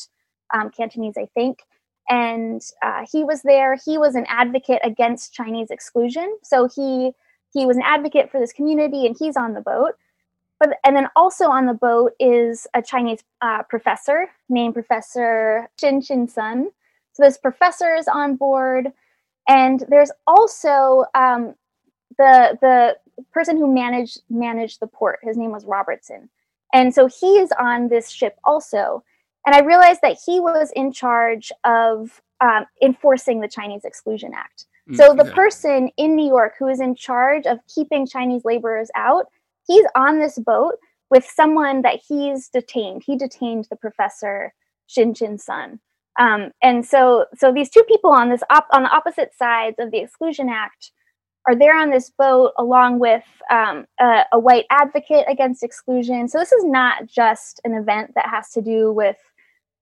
um, 0.54 0.70
Cantonese, 0.70 1.16
I 1.18 1.26
think, 1.34 1.60
and 2.08 2.62
uh, 2.82 3.04
he 3.10 3.24
was 3.24 3.42
there. 3.42 3.76
He 3.84 3.98
was 3.98 4.14
an 4.14 4.26
advocate 4.28 4.80
against 4.82 5.34
Chinese 5.34 5.70
exclusion. 5.70 6.38
So 6.42 6.68
he 6.74 7.12
he 7.54 7.64
was 7.64 7.76
an 7.76 7.82
advocate 7.84 8.30
for 8.30 8.38
this 8.38 8.52
community 8.52 9.06
and 9.06 9.16
he's 9.18 9.36
on 9.36 9.54
the 9.54 9.60
boat. 9.60 9.92
But 10.60 10.76
and 10.84 10.94
then 10.96 11.08
also 11.16 11.48
on 11.48 11.66
the 11.66 11.74
boat 11.74 12.12
is 12.20 12.66
a 12.74 12.82
chinese 12.82 13.22
uh, 13.40 13.62
professor 13.62 14.28
named 14.48 14.74
professor 14.74 15.68
chin 15.78 16.02
chin 16.02 16.28
sun. 16.28 16.70
So 17.12 17.22
this 17.22 17.38
professor 17.38 17.94
is 17.94 18.08
on 18.08 18.36
board. 18.36 18.92
And 19.48 19.84
there's 19.88 20.10
also 20.26 21.04
um, 21.14 21.54
the 22.18 22.58
the 22.60 22.96
person 23.32 23.56
who 23.56 23.72
managed 23.72 24.22
managed 24.28 24.80
the 24.80 24.86
port. 24.86 25.20
His 25.22 25.36
name 25.36 25.50
was 25.52 25.64
robertson. 25.64 26.28
And 26.72 26.92
so 26.92 27.06
he 27.06 27.38
is 27.38 27.52
on 27.58 27.88
this 27.88 28.10
ship 28.10 28.36
also. 28.44 29.04
And 29.46 29.54
I 29.54 29.60
realized 29.60 30.00
that 30.02 30.18
he 30.24 30.40
was 30.40 30.72
in 30.74 30.90
charge 30.90 31.52
of 31.64 32.20
um, 32.40 32.64
enforcing 32.82 33.40
the 33.40 33.48
Chinese 33.48 33.84
Exclusion 33.84 34.32
Act. 34.34 34.66
Mm, 34.90 34.96
so 34.96 35.14
the 35.14 35.30
person 35.32 35.90
in 35.96 36.14
New 36.14 36.26
York 36.26 36.54
who 36.58 36.68
is 36.68 36.80
in 36.80 36.94
charge 36.94 37.46
of 37.46 37.58
keeping 37.72 38.06
Chinese 38.06 38.44
laborers 38.44 38.90
out, 38.94 39.26
he's 39.66 39.84
on 39.94 40.18
this 40.18 40.38
boat 40.38 40.74
with 41.10 41.24
someone 41.24 41.82
that 41.82 42.00
he's 42.06 42.48
detained. 42.48 43.02
He 43.06 43.16
detained 43.16 43.66
the 43.70 43.76
professor 43.76 44.52
Shin 44.86 45.14
Chin 45.14 45.38
Sun. 45.38 45.80
Um, 46.18 46.52
and 46.62 46.84
so, 46.86 47.26
so 47.36 47.52
these 47.52 47.70
two 47.70 47.82
people 47.84 48.10
on 48.10 48.28
this 48.28 48.42
op- 48.50 48.68
on 48.72 48.84
the 48.84 48.90
opposite 48.90 49.34
sides 49.34 49.76
of 49.78 49.90
the 49.90 49.98
Exclusion 49.98 50.48
Act 50.48 50.92
are 51.46 51.56
there 51.56 51.76
on 51.76 51.90
this 51.90 52.10
boat 52.10 52.52
along 52.58 52.98
with 53.00 53.24
um, 53.50 53.84
a, 54.00 54.22
a, 54.32 54.38
white 54.38 54.64
advocate 54.70 55.26
against 55.28 55.62
exclusion. 55.62 56.26
So 56.28 56.38
this 56.38 56.52
is 56.52 56.64
not 56.64 57.06
just 57.06 57.60
an 57.64 57.74
event 57.74 58.12
that 58.14 58.30
has 58.30 58.50
to 58.52 58.62
do 58.62 58.92
with 58.92 59.16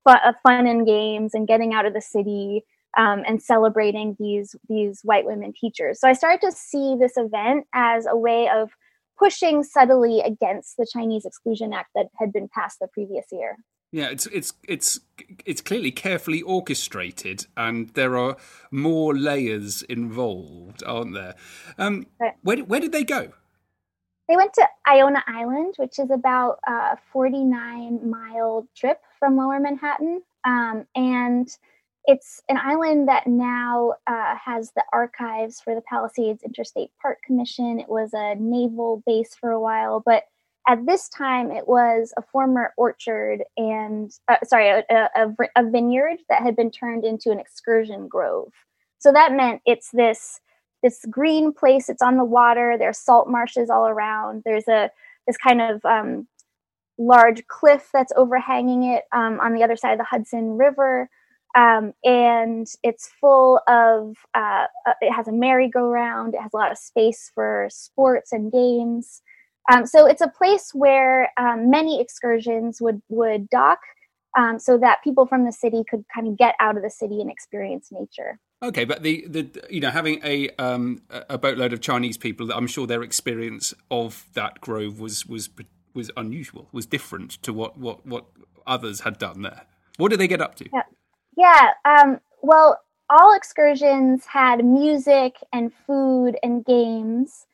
fun, 0.05 0.19
uh, 0.25 0.33
fun 0.43 0.67
and 0.67 0.87
games 0.87 1.35
and 1.35 1.47
getting 1.47 1.73
out 1.73 1.87
of 1.87 1.95
the 1.95 2.01
city 2.01 2.65
um, 2.97 3.23
and 3.27 3.43
celebrating 3.43 4.17
these 4.19 4.55
these 4.69 5.01
white 5.03 5.25
women 5.25 5.53
teachers. 5.53 6.01
So 6.01 6.09
I 6.09 6.13
started 6.13 6.41
to 6.43 6.53
see 6.53 6.97
this 6.99 7.17
event 7.17 7.67
as 7.75 8.07
a 8.07 8.17
way 8.17 8.49
of 8.49 8.71
pushing 9.19 9.63
subtly 9.63 10.21
against 10.21 10.77
the 10.77 10.87
Chinese 10.91 11.25
Exclusion 11.25 11.73
Act 11.73 11.91
that 11.95 12.07
had 12.19 12.33
been 12.33 12.49
passed 12.49 12.79
the 12.81 12.89
previous 12.89 13.27
year. 13.31 13.57
Yeah, 13.93 14.09
it's 14.09 14.27
it's 14.27 14.55
it's 14.67 15.01
it's 15.45 15.61
clearly 15.61 15.91
carefully 15.91 16.41
orchestrated, 16.41 17.47
and 17.57 17.91
there 17.91 18.17
are 18.17 18.37
more 18.71 19.15
layers 19.15 19.83
involved, 19.83 20.83
aren't 20.85 21.15
there? 21.15 21.35
Um. 21.79 22.07
Where 22.43 22.59
where 22.59 22.81
did 22.81 22.93
they 22.93 23.05
go? 23.05 23.33
They 24.29 24.37
went 24.37 24.55
to 24.55 24.67
Iona 24.89 25.23
Island, 25.27 25.75
which 25.77 25.99
is 25.99 26.11
about 26.11 26.59
a 26.67 26.97
49 27.13 28.09
mile 28.09 28.67
trip 28.75 28.99
from 29.19 29.37
Lower 29.37 29.61
Manhattan, 29.61 30.23
um, 30.45 30.87
and 30.95 31.49
it's 32.05 32.43
an 32.49 32.59
island 32.59 33.09
that 33.09 33.27
now 33.27 33.95
uh, 34.07 34.35
has 34.45 34.73
the 34.75 34.85
archives 34.93 35.61
for 35.61 35.75
the 35.75 35.83
Palisades 35.83 36.43
Interstate 36.43 36.91
Park 37.01 37.19
Commission. 37.25 37.79
It 37.79 37.89
was 37.89 38.11
a 38.13 38.35
naval 38.37 39.03
base 39.07 39.35
for 39.35 39.51
a 39.51 39.61
while, 39.61 40.03
but 40.05 40.25
at 40.69 40.87
this 40.87 41.09
time, 41.09 41.51
it 41.51 41.67
was 41.67 42.13
a 42.17 42.23
former 42.23 42.73
orchard 42.77 43.43
and, 43.57 44.13
uh, 44.29 44.37
sorry, 44.45 44.69
a, 44.69 44.85
a, 44.91 45.35
a, 45.57 45.69
vineyard 45.69 46.19
that 46.29 46.43
had 46.43 46.55
been 46.55 46.71
turned 46.71 47.05
into 47.05 47.31
an 47.31 47.41
excursion 47.41 48.07
grove. 48.07 48.53
So 48.99 49.13
that 49.13 49.33
meant 49.33 49.61
it's 49.67 49.91
this 49.93 50.41
this 50.83 51.05
green 51.11 51.53
place. 51.53 51.89
It's 51.89 52.03
on 52.03 52.17
the 52.17 52.25
water. 52.25 52.77
There's 52.79 52.99
salt 52.99 53.29
marshes 53.29 53.71
all 53.71 53.87
around. 53.87 54.43
There's 54.45 54.69
a 54.69 54.91
this 55.27 55.37
kind 55.37 55.61
of 55.61 55.85
um, 55.85 56.27
large 56.99 57.47
cliff 57.47 57.89
that's 57.93 58.13
overhanging 58.17 58.85
it 58.85 59.05
um, 59.13 59.41
on 59.41 59.55
the 59.55 59.63
other 59.63 59.77
side 59.77 59.93
of 59.93 59.99
the 59.99 60.05
Hudson 60.05 60.57
River. 60.57 61.09
Um, 61.55 61.93
and 62.03 62.67
it's 62.83 63.11
full 63.21 63.61
of 63.69 64.17
uh, 64.35 64.67
uh 64.87 64.95
it 65.03 65.13
has 65.13 65.29
a 65.29 65.33
merry-go-round 65.33 66.33
it 66.33 66.41
has 66.41 66.55
a 66.55 66.57
lot 66.57 66.73
of 66.73 66.79
space 66.79 67.31
for 67.35 67.69
sports 67.71 68.33
and 68.33 68.51
games 68.51 69.21
um, 69.71 69.87
so 69.87 70.07
it's 70.07 70.21
a 70.21 70.29
place 70.29 70.71
where 70.75 71.31
um, 71.37 71.71
many 71.71 72.01
excursions 72.01 72.81
would 72.81 73.01
would 73.09 73.49
dock, 73.49 73.79
um, 74.37 74.59
so 74.59 74.77
that 74.79 75.03
people 75.05 75.27
from 75.27 75.45
the 75.45 75.53
city 75.53 75.85
could 75.89 76.05
kind 76.13 76.27
of 76.27 76.37
get 76.37 76.55
out 76.59 76.77
of 76.77 76.83
the 76.83 76.91
city 76.91 77.21
and 77.21 77.31
experience 77.31 77.91
nature. 77.93 78.41
Okay, 78.63 78.85
but 78.85 79.03
the, 79.03 79.27
the 79.29 79.65
you 79.71 79.81
know 79.81 79.91
having 79.91 80.21
a 80.25 80.49
um, 80.59 81.03
a 81.11 81.39
boatload 81.39 81.73
of 81.73 81.81
Chinese 81.81 82.17
people, 82.17 82.53
I'm 82.53 82.67
sure 82.67 82.87
their 82.87 83.03
experience 83.03 83.73
of 83.91 84.27
that 84.35 84.61
grove 84.61 84.99
was 84.99 85.27
was 85.27 85.49
was 85.95 86.11
unusual, 86.17 86.69
was 86.73 86.87
different 86.87 87.43
to 87.43 87.53
what 87.53 87.79
what 87.79 88.05
what 88.05 88.27
others 88.67 89.01
had 89.01 89.19
done 89.19 89.43
there. 89.43 89.67
What 89.97 90.09
did 90.09 90.19
they 90.19 90.29
get 90.29 90.41
up 90.41 90.57
to? 90.57 90.69
Yeah, 90.73 90.83
yeah. 91.37 91.73
Um, 91.85 92.21
well, 92.43 92.81
all 93.11 93.35
excursions 93.37 94.25
had 94.27 94.65
music 94.65 95.37
and 95.53 95.73
food 95.87 96.37
and 96.43 96.65
games. 96.65 97.47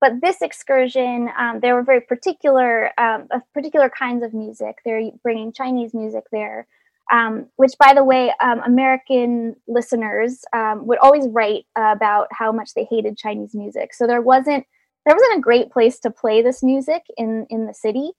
But 0.00 0.20
this 0.20 0.42
excursion, 0.42 1.30
um, 1.38 1.60
there 1.60 1.74
were 1.74 1.82
very 1.82 2.00
particular, 2.02 2.90
um, 2.98 3.26
particular 3.54 3.88
kinds 3.88 4.22
of 4.22 4.34
music. 4.34 4.76
They're 4.84 5.10
bringing 5.22 5.50
Chinese 5.52 5.94
music 5.94 6.24
there, 6.30 6.66
um, 7.10 7.46
which, 7.56 7.72
by 7.78 7.94
the 7.94 8.04
way, 8.04 8.34
um, 8.40 8.60
American 8.66 9.56
listeners 9.66 10.44
um, 10.52 10.86
would 10.86 10.98
always 10.98 11.26
write 11.28 11.64
about 11.74 12.26
how 12.32 12.52
much 12.52 12.74
they 12.74 12.84
hated 12.84 13.16
Chinese 13.16 13.54
music. 13.54 13.94
So 13.94 14.06
there 14.06 14.20
wasn't 14.20 14.66
there 15.06 15.14
wasn't 15.14 15.38
a 15.38 15.42
great 15.42 15.70
place 15.70 15.98
to 16.00 16.10
play 16.10 16.42
this 16.42 16.62
music 16.62 17.02
in 17.16 17.46
in 17.48 17.66
the 17.66 17.74
city. 17.74 18.10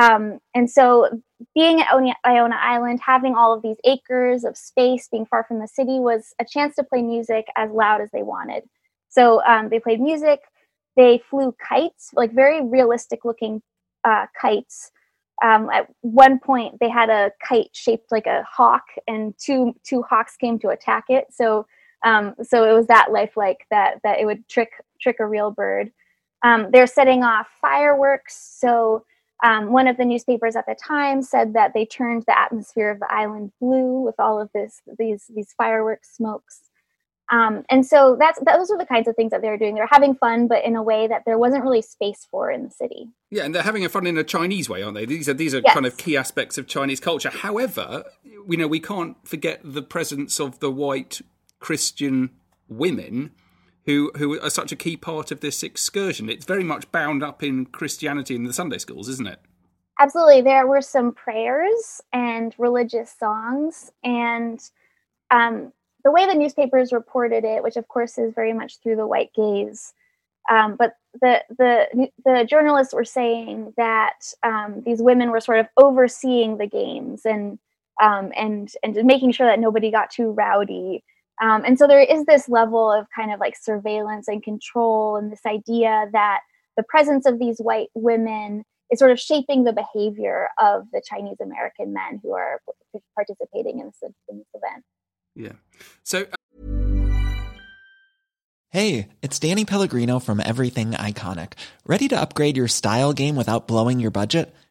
Um, 0.00 0.38
and 0.54 0.70
so, 0.70 1.20
being 1.54 1.80
at 1.80 1.88
Iona 2.26 2.56
Island, 2.60 3.00
having 3.04 3.34
all 3.34 3.52
of 3.52 3.62
these 3.62 3.76
acres 3.84 4.44
of 4.44 4.56
space, 4.56 5.08
being 5.10 5.26
far 5.26 5.44
from 5.44 5.58
the 5.60 5.68
city, 5.68 5.98
was 5.98 6.34
a 6.40 6.44
chance 6.44 6.76
to 6.76 6.84
play 6.84 7.02
music 7.02 7.46
as 7.56 7.70
loud 7.70 8.00
as 8.00 8.10
they 8.12 8.22
wanted. 8.22 8.64
So 9.08 9.40
they 9.70 9.80
played 9.80 10.00
music 10.00 10.40
they 10.98 11.22
flew 11.30 11.54
kites, 11.66 12.10
like 12.12 12.32
very 12.34 12.60
realistic 12.60 13.24
looking 13.24 13.62
uh, 14.02 14.26
kites. 14.38 14.90
Um, 15.44 15.70
at 15.70 15.86
one 16.00 16.40
point, 16.40 16.74
they 16.80 16.88
had 16.88 17.08
a 17.08 17.30
kite 17.40 17.70
shaped 17.72 18.10
like 18.10 18.26
a 18.26 18.42
hawk, 18.42 18.82
and 19.06 19.32
two 19.38 19.74
two 19.84 20.02
hawks 20.02 20.36
came 20.36 20.58
to 20.58 20.70
attack 20.70 21.04
it. 21.08 21.26
So 21.30 21.66
um, 22.04 22.34
so 22.42 22.68
it 22.68 22.74
was 22.74 22.88
that 22.88 23.12
lifelike 23.12 23.64
that 23.70 24.00
that 24.02 24.18
it 24.18 24.26
would 24.26 24.46
trick 24.48 24.70
trick 25.00 25.18
a 25.20 25.26
real 25.26 25.52
bird. 25.52 25.92
Um, 26.42 26.66
they're 26.72 26.88
setting 26.88 27.22
off 27.22 27.46
fireworks. 27.60 28.36
So 28.58 29.04
um, 29.44 29.72
one 29.72 29.86
of 29.86 29.96
the 29.96 30.04
newspapers 30.04 30.56
at 30.56 30.66
the 30.66 30.74
time 30.74 31.22
said 31.22 31.54
that 31.54 31.72
they 31.74 31.86
turned 31.86 32.24
the 32.26 32.38
atmosphere 32.38 32.90
of 32.90 32.98
the 32.98 33.10
island 33.10 33.52
blue 33.60 34.00
with 34.00 34.16
all 34.18 34.40
of 34.40 34.50
this 34.52 34.80
these 34.98 35.30
these 35.34 35.52
fireworks 35.56 36.14
smokes. 36.16 36.62
Um, 37.30 37.64
and 37.68 37.84
so 37.84 38.16
that's 38.18 38.40
those 38.40 38.70
are 38.70 38.78
the 38.78 38.86
kinds 38.86 39.06
of 39.06 39.14
things 39.14 39.32
that 39.32 39.42
they're 39.42 39.58
doing. 39.58 39.74
They're 39.74 39.88
having 39.90 40.14
fun, 40.14 40.48
but 40.48 40.64
in 40.64 40.76
a 40.76 40.82
way 40.82 41.06
that 41.06 41.22
there 41.26 41.38
wasn't 41.38 41.62
really 41.62 41.82
space 41.82 42.26
for 42.30 42.50
in 42.50 42.64
the 42.64 42.70
city. 42.70 43.08
Yeah, 43.30 43.44
and 43.44 43.54
they're 43.54 43.62
having 43.62 43.84
a 43.84 43.88
fun 43.88 44.06
in 44.06 44.16
a 44.16 44.24
Chinese 44.24 44.68
way, 44.68 44.82
aren't 44.82 44.96
they? 44.96 45.04
These 45.04 45.28
are 45.28 45.34
these 45.34 45.54
are 45.54 45.60
yes. 45.64 45.74
kind 45.74 45.86
of 45.86 45.96
key 45.98 46.16
aspects 46.16 46.56
of 46.58 46.66
Chinese 46.66 47.00
culture. 47.00 47.30
However, 47.30 48.04
we 48.46 48.56
know 48.56 48.66
we 48.66 48.80
can't 48.80 49.16
forget 49.28 49.60
the 49.62 49.82
presence 49.82 50.40
of 50.40 50.58
the 50.60 50.70
white 50.70 51.20
Christian 51.60 52.30
women 52.66 53.32
who 53.88 54.12
who 54.18 54.38
are 54.38 54.50
such 54.50 54.70
a 54.70 54.76
key 54.76 54.98
part 54.98 55.32
of 55.32 55.40
this 55.40 55.62
excursion. 55.62 56.28
It's 56.28 56.44
very 56.44 56.62
much 56.62 56.92
bound 56.92 57.22
up 57.22 57.42
in 57.42 57.64
Christianity 57.64 58.34
in 58.34 58.44
the 58.44 58.52
Sunday 58.52 58.76
schools, 58.76 59.08
isn't 59.08 59.26
it? 59.26 59.40
Absolutely. 59.98 60.42
There 60.42 60.66
were 60.66 60.82
some 60.82 61.12
prayers 61.12 62.02
and 62.12 62.54
religious 62.58 63.10
songs 63.18 63.90
and 64.04 64.60
um, 65.30 65.72
the 66.04 66.10
way 66.10 66.26
the 66.26 66.34
newspapers 66.34 66.92
reported 66.92 67.44
it, 67.44 67.62
which 67.62 67.76
of 67.76 67.88
course 67.88 68.18
is 68.18 68.34
very 68.34 68.52
much 68.52 68.78
through 68.80 68.96
the 68.96 69.06
white 69.06 69.32
gaze, 69.34 69.94
um, 70.50 70.76
but 70.76 70.96
the 71.22 71.42
the 71.56 72.08
the 72.26 72.46
journalists 72.48 72.92
were 72.92 73.06
saying 73.06 73.72
that 73.78 74.20
um, 74.42 74.82
these 74.84 75.00
women 75.00 75.30
were 75.30 75.40
sort 75.40 75.60
of 75.60 75.66
overseeing 75.78 76.58
the 76.58 76.66
games 76.66 77.24
and 77.24 77.58
um, 78.02 78.32
and 78.36 78.70
and 78.82 78.94
making 79.04 79.32
sure 79.32 79.46
that 79.46 79.60
nobody 79.60 79.90
got 79.90 80.10
too 80.10 80.30
rowdy. 80.30 81.02
Um, 81.40 81.62
and 81.64 81.78
so 81.78 81.86
there 81.86 82.02
is 82.02 82.24
this 82.24 82.48
level 82.48 82.90
of 82.92 83.06
kind 83.14 83.32
of 83.32 83.40
like 83.40 83.56
surveillance 83.60 84.28
and 84.28 84.42
control, 84.42 85.16
and 85.16 85.30
this 85.30 85.46
idea 85.46 86.06
that 86.12 86.40
the 86.76 86.82
presence 86.82 87.26
of 87.26 87.38
these 87.38 87.58
white 87.58 87.88
women 87.94 88.64
is 88.90 88.98
sort 88.98 89.10
of 89.10 89.20
shaping 89.20 89.64
the 89.64 89.72
behavior 89.72 90.48
of 90.60 90.84
the 90.92 91.02
Chinese 91.04 91.36
American 91.42 91.92
men 91.92 92.20
who 92.22 92.32
are 92.32 92.60
participating 93.14 93.80
in 93.80 93.86
this, 93.86 94.12
in 94.28 94.38
this 94.38 94.46
event. 94.54 94.84
Yeah. 95.34 95.52
So. 96.02 96.26
Hey, 98.70 99.08
it's 99.22 99.38
Danny 99.38 99.64
Pellegrino 99.64 100.18
from 100.18 100.40
Everything 100.40 100.92
Iconic. 100.92 101.54
Ready 101.86 102.08
to 102.08 102.20
upgrade 102.20 102.56
your 102.56 102.68
style 102.68 103.12
game 103.12 103.34
without 103.34 103.66
blowing 103.66 103.98
your 103.98 104.10
budget? 104.10 104.54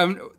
Um, 0.00 0.30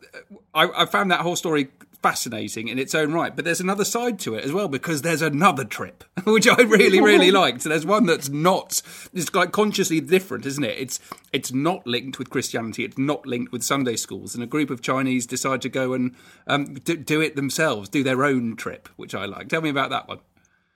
I, 0.54 0.68
I 0.82 0.86
found 0.86 1.10
that 1.10 1.20
whole 1.20 1.36
story 1.36 1.68
fascinating 2.02 2.66
in 2.66 2.78
its 2.78 2.94
own 2.94 3.12
right, 3.12 3.34
but 3.34 3.44
there's 3.44 3.60
another 3.60 3.84
side 3.84 4.18
to 4.18 4.34
it 4.34 4.44
as 4.44 4.52
well 4.52 4.66
because 4.66 5.02
there's 5.02 5.22
another 5.22 5.64
trip 5.64 6.02
which 6.24 6.48
I 6.48 6.60
really 6.62 7.00
really 7.00 7.30
liked. 7.42 7.64
There's 7.64 7.86
one 7.86 8.06
that's 8.06 8.28
not 8.28 8.82
it's 9.14 9.32
like 9.34 9.52
consciously 9.52 10.00
different, 10.00 10.44
isn't 10.44 10.64
it? 10.64 10.78
It's 10.78 11.00
it's 11.32 11.52
not 11.52 11.86
linked 11.86 12.18
with 12.18 12.30
Christianity. 12.30 12.84
It's 12.84 12.98
not 12.98 13.26
linked 13.26 13.52
with 13.52 13.62
Sunday 13.62 13.96
schools, 13.96 14.34
and 14.34 14.42
a 14.42 14.48
group 14.48 14.70
of 14.70 14.82
Chinese 14.82 15.26
decide 15.26 15.62
to 15.62 15.68
go 15.68 15.92
and 15.92 16.14
um, 16.46 16.74
do, 16.74 16.96
do 16.96 17.20
it 17.20 17.36
themselves, 17.36 17.88
do 17.88 18.02
their 18.02 18.24
own 18.24 18.56
trip, 18.56 18.88
which 18.96 19.14
I 19.14 19.26
like. 19.26 19.48
Tell 19.48 19.62
me 19.62 19.70
about 19.70 19.90
that 19.90 20.08
one. 20.08 20.18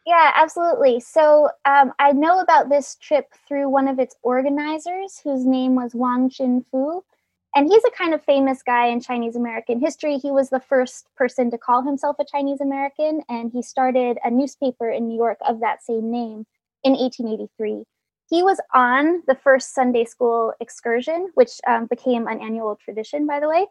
Yeah, 0.07 0.31
absolutely. 0.37 1.01
So 1.01 1.49
um, 1.65 1.93
I 1.99 2.13
know 2.13 2.39
about 2.39 2.69
this 2.69 2.95
trip 2.95 3.35
through 3.49 3.69
one 3.69 3.89
of 3.89 3.99
its 3.99 4.15
organizers, 4.23 5.21
whose 5.25 5.45
name 5.45 5.75
was 5.75 5.97
Wong 5.97 6.31
Chin 6.31 6.65
Foo. 6.71 7.03
And 7.57 7.71
he's 7.71 7.85
a 7.85 7.91
kind 7.91 8.13
of 8.13 8.23
famous 8.23 8.63
guy 8.63 8.89
in 8.89 9.01
Chinese 9.01 9.35
American 9.35 9.81
history. 9.81 10.19
He 10.19 10.31
was 10.31 10.51
the 10.51 10.61
first 10.61 11.09
person 11.17 11.51
to 11.51 11.57
call 11.57 11.83
himself 11.83 12.17
a 12.21 12.25
Chinese 12.31 12.61
American, 12.61 13.23
and 13.31 13.51
he 13.51 13.63
started 13.63 14.19
a 14.23 14.31
newspaper 14.31 14.91
in 14.91 15.09
New 15.09 15.17
York 15.17 15.39
of 15.49 15.61
that 15.61 15.83
same 15.83 16.11
name 16.11 16.45
in 16.85 16.93
1883. 16.93 17.85
He 18.29 18.43
was 18.43 18.61
on 18.75 19.23
the 19.27 19.35
first 19.35 19.75
Sunday 19.75 20.05
school 20.05 20.53
excursion, 20.61 21.31
which 21.33 21.53
um, 21.67 21.87
became 21.87 22.27
an 22.27 22.43
annual 22.43 22.77
tradition, 22.77 23.27
by 23.27 23.41
the 23.41 23.49
way. 23.49 23.67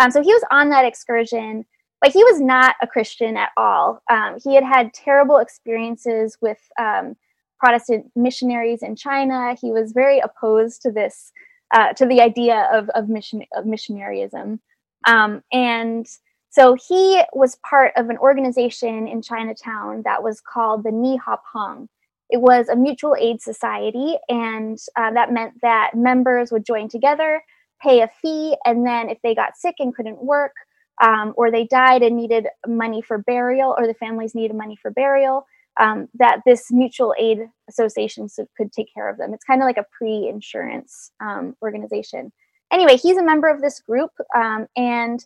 Um, 0.00 0.10
so 0.10 0.22
he 0.22 0.32
was 0.32 0.44
on 0.50 0.70
that 0.70 0.86
excursion, 0.86 1.66
but 2.00 2.12
he 2.12 2.24
was 2.24 2.40
not 2.40 2.76
a 2.80 2.86
Christian 2.86 3.36
at 3.36 3.50
all. 3.58 4.00
Um, 4.10 4.38
he 4.42 4.54
had 4.54 4.64
had 4.64 4.94
terrible 4.94 5.38
experiences 5.38 6.38
with 6.40 6.60
um, 6.80 7.16
Protestant 7.58 8.10
missionaries 8.16 8.82
in 8.82 8.96
China. 8.96 9.54
He 9.60 9.72
was 9.72 9.92
very 9.92 10.20
opposed 10.20 10.80
to 10.82 10.90
this 10.90 11.32
uh, 11.74 11.92
to 11.94 12.06
the 12.06 12.20
idea 12.20 12.68
of, 12.72 12.88
of 12.90 13.08
mission 13.08 13.42
of 13.54 13.64
missionaryism. 13.64 14.58
Um, 15.06 15.42
and 15.52 16.06
so 16.50 16.74
he 16.74 17.22
was 17.32 17.56
part 17.68 17.92
of 17.96 18.08
an 18.08 18.18
organization 18.18 19.06
in 19.06 19.20
Chinatown 19.22 20.02
that 20.04 20.22
was 20.22 20.40
called 20.40 20.84
the 20.84 20.90
Ni 20.90 21.16
Ha 21.16 21.36
Peng. 21.52 21.88
It 22.30 22.40
was 22.40 22.68
a 22.68 22.76
mutual 22.76 23.14
aid 23.20 23.40
society, 23.40 24.16
and 24.28 24.78
uh, 24.96 25.12
that 25.12 25.32
meant 25.32 25.54
that 25.62 25.90
members 25.94 26.50
would 26.50 26.66
join 26.66 26.88
together, 26.88 27.42
pay 27.80 28.00
a 28.00 28.08
fee, 28.20 28.56
and 28.64 28.86
then 28.86 29.10
if 29.10 29.18
they 29.22 29.34
got 29.34 29.56
sick 29.56 29.76
and 29.78 29.94
couldn't 29.94 30.24
work, 30.24 30.52
um, 31.00 31.34
or 31.36 31.50
they 31.50 31.66
died 31.66 32.02
and 32.02 32.16
needed 32.16 32.48
money 32.66 33.02
for 33.02 33.18
burial, 33.18 33.74
or 33.78 33.86
the 33.86 33.94
families 33.94 34.34
needed 34.34 34.56
money 34.56 34.76
for 34.80 34.90
burial, 34.90 35.46
um, 35.78 36.08
that 36.14 36.40
this 36.46 36.70
mutual 36.70 37.14
aid 37.18 37.48
association 37.68 38.28
could 38.56 38.72
take 38.72 38.92
care 38.92 39.08
of 39.08 39.18
them. 39.18 39.34
It's 39.34 39.44
kind 39.44 39.60
of 39.60 39.66
like 39.66 39.76
a 39.76 39.86
pre 39.96 40.28
insurance 40.28 41.10
um, 41.20 41.56
organization. 41.62 42.32
Anyway, 42.72 42.96
he's 42.96 43.16
a 43.16 43.22
member 43.22 43.48
of 43.48 43.60
this 43.60 43.80
group, 43.80 44.10
um, 44.34 44.66
and 44.76 45.24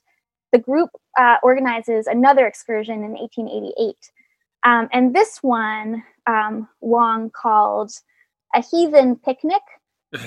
the 0.53 0.59
group 0.59 0.91
uh, 1.19 1.37
organizes 1.43 2.07
another 2.07 2.47
excursion 2.47 3.05
in 3.05 3.13
1888. 3.13 3.95
Um, 4.63 4.89
and 4.93 5.15
this 5.15 5.39
one, 5.43 6.03
um, 6.27 6.69
Wong 6.81 7.31
called 7.31 7.93
a 8.55 8.63
heathen 8.63 9.17
picnic 9.17 9.63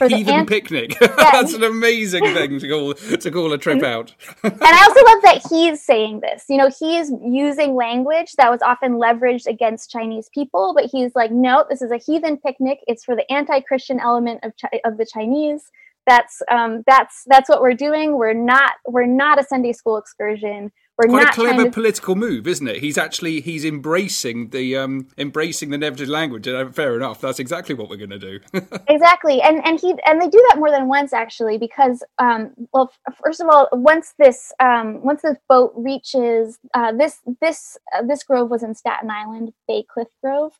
heathen 0.08 0.36
ant- 0.36 0.50
picnic. 0.50 0.96
Yeah. 1.02 1.32
That's 1.32 1.54
an 1.54 1.64
amazing 1.64 2.24
thing 2.24 2.60
to 2.60 2.70
call 2.70 2.94
to 2.94 3.32
call 3.32 3.52
a 3.54 3.58
trip 3.58 3.84
out. 3.84 4.14
and 4.44 4.62
I 4.62 4.84
also 4.84 5.04
love 5.06 5.22
that 5.24 5.42
he's 5.50 5.82
saying 5.84 6.22
this. 6.22 6.46
You 6.50 6.58
know, 6.58 6.70
he 6.80 6.98
is 6.98 7.12
using 7.24 7.76
language 7.76 8.34
that 8.38 8.50
was 8.52 8.62
often 8.62 8.94
leveraged 8.94 9.48
against 9.48 9.90
Chinese 9.90 10.30
people, 10.34 10.74
but 10.76 10.86
he's 10.86 11.16
like, 11.16 11.32
no, 11.32 11.66
this 11.70 11.82
is 11.82 11.92
a 11.92 11.98
heathen 11.98 12.38
picnic. 12.38 12.80
It's 12.88 13.04
for 13.04 13.16
the 13.16 13.30
anti-Christian 13.32 14.00
element 14.00 14.42
of 14.44 14.54
Chi- 14.62 14.82
of 14.86 14.98
the 14.98 15.06
Chinese. 15.06 15.72
That's 16.06 16.42
um, 16.52 16.84
that's 16.86 17.24
that's 17.28 17.50
what 17.50 17.62
we're 17.62 17.74
doing. 17.74 18.18
We're 18.18 18.34
not 18.34 18.74
we're 18.86 19.06
not 19.06 19.40
a 19.40 19.44
Sunday 19.44 19.74
school 19.74 19.98
excursion. 19.98 20.72
We're 20.98 21.08
Quite 21.08 21.24
not 21.24 21.34
a 21.34 21.42
clever 21.42 21.64
to... 21.64 21.72
political 21.72 22.16
move, 22.16 22.46
isn't 22.46 22.68
it? 22.68 22.78
He's 22.78 23.00
actually 23.00 23.42
he's 23.42 23.66
embracing 23.66 24.50
the 24.50 24.78
um, 24.78 25.08
embracing 25.18 25.72
the 25.72 25.78
negative 25.78 26.08
language. 26.08 26.48
Uh, 26.48 26.70
fair 26.70 26.96
enough. 26.96 27.20
That's 27.20 27.40
exactly 27.40 27.74
what 27.74 27.90
we're 27.90 27.98
going 27.98 28.12
to 28.12 28.20
do. 28.20 28.40
exactly, 28.88 29.42
and 29.42 29.66
and 29.66 29.80
he 29.80 29.96
and 30.06 30.22
they 30.22 30.28
do 30.28 30.44
that 30.50 30.60
more 30.60 30.70
than 30.70 30.88
once 30.88 31.12
actually, 31.12 31.58
because 31.58 32.04
um, 32.20 32.52
well, 32.74 32.94
first 33.24 33.42
of 33.42 33.48
all, 33.50 33.70
once 33.72 34.14
this 34.20 34.54
um, 34.60 35.04
once 35.04 35.24
this 35.24 35.38
boat 35.50 35.74
reaches 35.76 36.60
uh, 36.76 36.92
this 36.92 37.18
this 37.42 37.76
uh, 37.96 38.04
this 38.04 38.24
grove 38.24 38.52
was 38.52 38.62
in 38.62 38.76
Staten 38.76 39.10
Island, 39.10 39.52
Bay 39.68 39.84
Cliff 39.92 40.10
Grove. 40.24 40.54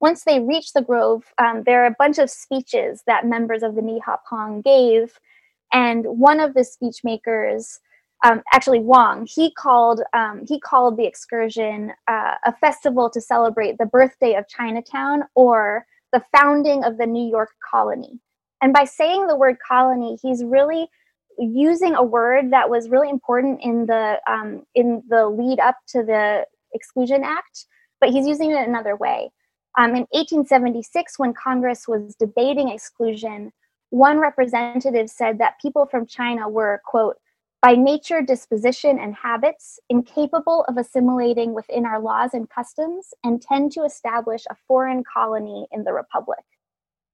Once 0.00 0.22
they 0.22 0.38
reach 0.38 0.72
the 0.72 0.82
grove, 0.82 1.24
um, 1.38 1.64
there 1.66 1.82
are 1.82 1.86
a 1.86 1.96
bunch 1.98 2.18
of 2.18 2.30
speeches 2.30 3.02
that 3.08 3.26
members 3.26 3.64
of 3.64 3.74
the 3.74 3.82
Ni 3.82 3.98
Ha 3.98 4.18
Peng 4.30 4.62
gave, 4.62 5.18
and 5.72 6.06
one 6.06 6.38
of 6.38 6.54
the 6.54 6.62
speech 6.62 7.02
makers 7.02 7.80
um, 8.22 8.42
actually 8.52 8.80
Wong, 8.80 9.26
he 9.26 9.52
called 9.52 10.02
um, 10.12 10.44
he 10.46 10.60
called 10.60 10.96
the 10.96 11.06
excursion 11.06 11.92
uh, 12.08 12.34
a 12.44 12.54
festival 12.60 13.08
to 13.10 13.20
celebrate 13.20 13.78
the 13.78 13.86
birthday 13.86 14.34
of 14.34 14.48
Chinatown 14.48 15.22
or 15.34 15.86
the 16.12 16.22
founding 16.36 16.84
of 16.84 16.98
the 16.98 17.06
New 17.06 17.28
York 17.28 17.50
colony. 17.70 18.20
And 18.62 18.72
by 18.72 18.84
saying 18.84 19.26
the 19.26 19.36
word 19.36 19.56
colony, 19.66 20.18
he's 20.20 20.44
really 20.44 20.88
using 21.38 21.94
a 21.94 22.02
word 22.02 22.52
that 22.52 22.68
was 22.68 22.90
really 22.90 23.08
important 23.08 23.60
in 23.62 23.86
the 23.86 24.18
um, 24.28 24.64
in 24.74 25.02
the 25.08 25.26
lead 25.26 25.58
up 25.58 25.76
to 25.88 26.02
the 26.02 26.46
Exclusion 26.74 27.24
Act, 27.24 27.66
but 28.00 28.10
he's 28.10 28.26
using 28.26 28.50
it 28.50 28.68
another 28.68 28.96
way. 28.96 29.30
Um, 29.78 29.90
in 29.90 30.06
1876, 30.10 31.18
when 31.18 31.32
Congress 31.32 31.86
was 31.88 32.14
debating 32.16 32.68
exclusion, 32.68 33.52
one 33.90 34.18
representative 34.18 35.08
said 35.08 35.38
that 35.38 35.60
people 35.60 35.86
from 35.86 36.06
China 36.06 36.48
were 36.48 36.82
quote 36.84 37.16
by 37.62 37.74
nature, 37.74 38.22
disposition, 38.22 38.98
and 38.98 39.14
habits, 39.14 39.78
incapable 39.90 40.64
of 40.68 40.78
assimilating 40.78 41.52
within 41.52 41.84
our 41.84 42.00
laws 42.00 42.30
and 42.32 42.48
customs, 42.48 43.12
and 43.22 43.42
tend 43.42 43.72
to 43.72 43.82
establish 43.82 44.44
a 44.48 44.56
foreign 44.66 45.04
colony 45.04 45.66
in 45.70 45.84
the 45.84 45.92
Republic. 45.92 46.44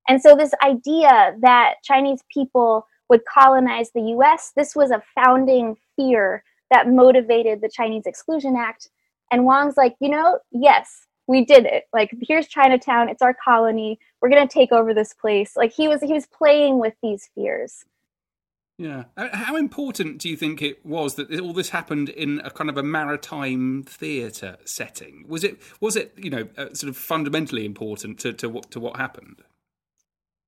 And 0.08 0.22
so, 0.22 0.36
this 0.36 0.52
idea 0.62 1.36
that 1.40 1.74
Chinese 1.82 2.22
people 2.32 2.86
would 3.08 3.24
colonize 3.24 3.90
the 3.90 4.14
US, 4.18 4.52
this 4.56 4.76
was 4.76 4.90
a 4.90 5.02
founding 5.14 5.76
fear 5.96 6.44
that 6.70 6.88
motivated 6.88 7.60
the 7.60 7.68
Chinese 7.68 8.06
Exclusion 8.06 8.56
Act. 8.56 8.90
And 9.30 9.44
Wong's 9.44 9.76
like, 9.76 9.96
you 10.00 10.08
know, 10.08 10.38
yes, 10.52 11.06
we 11.26 11.44
did 11.44 11.64
it. 11.64 11.84
Like, 11.92 12.10
here's 12.22 12.46
Chinatown, 12.46 13.08
it's 13.08 13.22
our 13.22 13.34
colony. 13.34 13.98
We're 14.20 14.30
to 14.30 14.46
take 14.46 14.72
over 14.72 14.94
this 14.94 15.12
place. 15.12 15.56
Like, 15.56 15.72
he 15.72 15.88
was 15.88 16.00
he 16.00 16.12
was 16.12 16.26
playing 16.26 16.78
with 16.78 16.94
these 17.02 17.28
fears. 17.34 17.84
Yeah. 18.78 19.04
How 19.16 19.56
important 19.56 20.18
do 20.18 20.28
you 20.28 20.36
think 20.36 20.60
it 20.60 20.84
was 20.84 21.14
that 21.14 21.40
all 21.40 21.54
this 21.54 21.70
happened 21.70 22.10
in 22.10 22.40
a 22.44 22.50
kind 22.50 22.68
of 22.68 22.76
a 22.76 22.82
maritime 22.82 23.84
theatre 23.84 24.58
setting? 24.66 25.24
Was 25.28 25.44
it 25.44 25.58
was 25.80 25.96
it 25.96 26.12
you 26.16 26.28
know 26.28 26.48
uh, 26.58 26.74
sort 26.74 26.90
of 26.90 26.96
fundamentally 26.96 27.64
important 27.64 28.18
to 28.20 28.34
to 28.34 28.48
what 28.50 28.70
to 28.72 28.80
what 28.80 28.98
happened? 28.98 29.42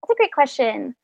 That's 0.02 0.12
a 0.12 0.14
great 0.14 0.32
question. 0.32 0.94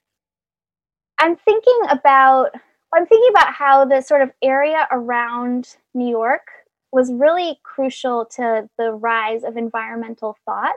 I'm 1.19 1.37
thinking 1.37 1.79
about 1.89 2.51
I'm 2.95 3.07
thinking 3.07 3.31
about 3.31 3.55
how 3.55 3.87
the 3.87 4.03
sort 4.03 4.21
of 4.21 4.31
area 4.43 4.87
around 4.91 5.77
New 5.95 6.09
York 6.09 6.47
was 6.93 7.11
really 7.11 7.59
crucial 7.63 8.27
to 8.37 8.69
the 8.77 8.93
rise 8.93 9.45
of 9.45 9.57
environmental 9.57 10.37
thought. 10.45 10.77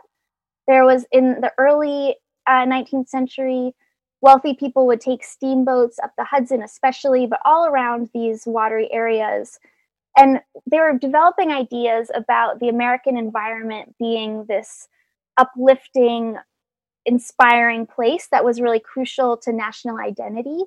There 0.65 0.85
was 0.85 1.05
in 1.11 1.41
the 1.41 1.51
early 1.57 2.15
uh, 2.47 2.65
19th 2.65 3.09
century 3.09 3.75
wealthy 4.21 4.53
people 4.53 4.87
would 4.87 5.01
take 5.01 5.23
steamboats 5.23 5.99
up 5.99 6.11
the 6.17 6.23
Hudson, 6.23 6.63
especially, 6.63 7.27
but 7.27 7.39
all 7.45 7.65
around 7.65 8.09
these 8.13 8.45
watery 8.45 8.91
areas. 8.91 9.59
And 10.17 10.41
they 10.65 10.79
were 10.79 10.97
developing 10.97 11.51
ideas 11.51 12.09
about 12.15 12.59
the 12.59 12.69
American 12.69 13.17
environment 13.17 13.95
being 13.99 14.45
this 14.45 14.87
uplifting, 15.37 16.37
inspiring 17.05 17.85
place 17.85 18.27
that 18.31 18.43
was 18.43 18.59
really 18.59 18.79
crucial 18.79 19.37
to 19.37 19.53
national 19.53 19.99
identity. 19.99 20.63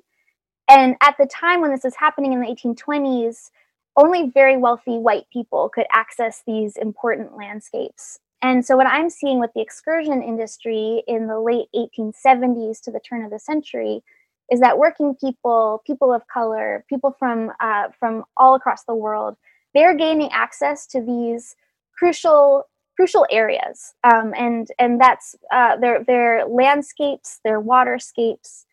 and 0.69 0.95
at 1.01 1.15
the 1.17 1.25
time 1.25 1.59
when 1.59 1.71
this 1.71 1.83
was 1.83 1.95
happening 1.95 2.31
in 2.33 2.39
the 2.39 2.47
1820s, 2.47 3.51
only 3.97 4.29
very 4.29 4.57
wealthy 4.57 4.97
white 4.97 5.25
people 5.31 5.69
could 5.69 5.85
access 5.91 6.43
these 6.47 6.77
important 6.77 7.35
landscapes. 7.35 8.19
And 8.41 8.65
so, 8.65 8.75
what 8.75 8.87
I'm 8.87 9.09
seeing 9.09 9.39
with 9.39 9.51
the 9.53 9.61
excursion 9.61 10.21
industry 10.23 11.03
in 11.07 11.27
the 11.27 11.39
late 11.39 11.67
1870s 11.75 12.81
to 12.81 12.91
the 12.91 12.99
turn 12.99 13.23
of 13.23 13.31
the 13.31 13.39
century 13.39 14.03
is 14.51 14.59
that 14.59 14.77
working 14.77 15.15
people, 15.15 15.81
people 15.85 16.13
of 16.13 16.27
color, 16.27 16.83
people 16.89 17.15
from 17.17 17.51
uh, 17.59 17.89
from 17.99 18.23
all 18.37 18.55
across 18.55 18.83
the 18.83 18.95
world, 18.95 19.37
they're 19.73 19.95
gaining 19.95 20.31
access 20.31 20.87
to 20.87 21.01
these 21.01 21.55
crucial 21.97 22.67
crucial 22.95 23.25
areas, 23.29 23.93
um, 24.03 24.33
and 24.35 24.67
and 24.79 24.99
that's 24.99 25.35
uh, 25.51 25.77
their 25.77 26.03
their 26.03 26.45
landscapes, 26.45 27.39
their 27.43 27.61
waterscapes, 27.61 28.65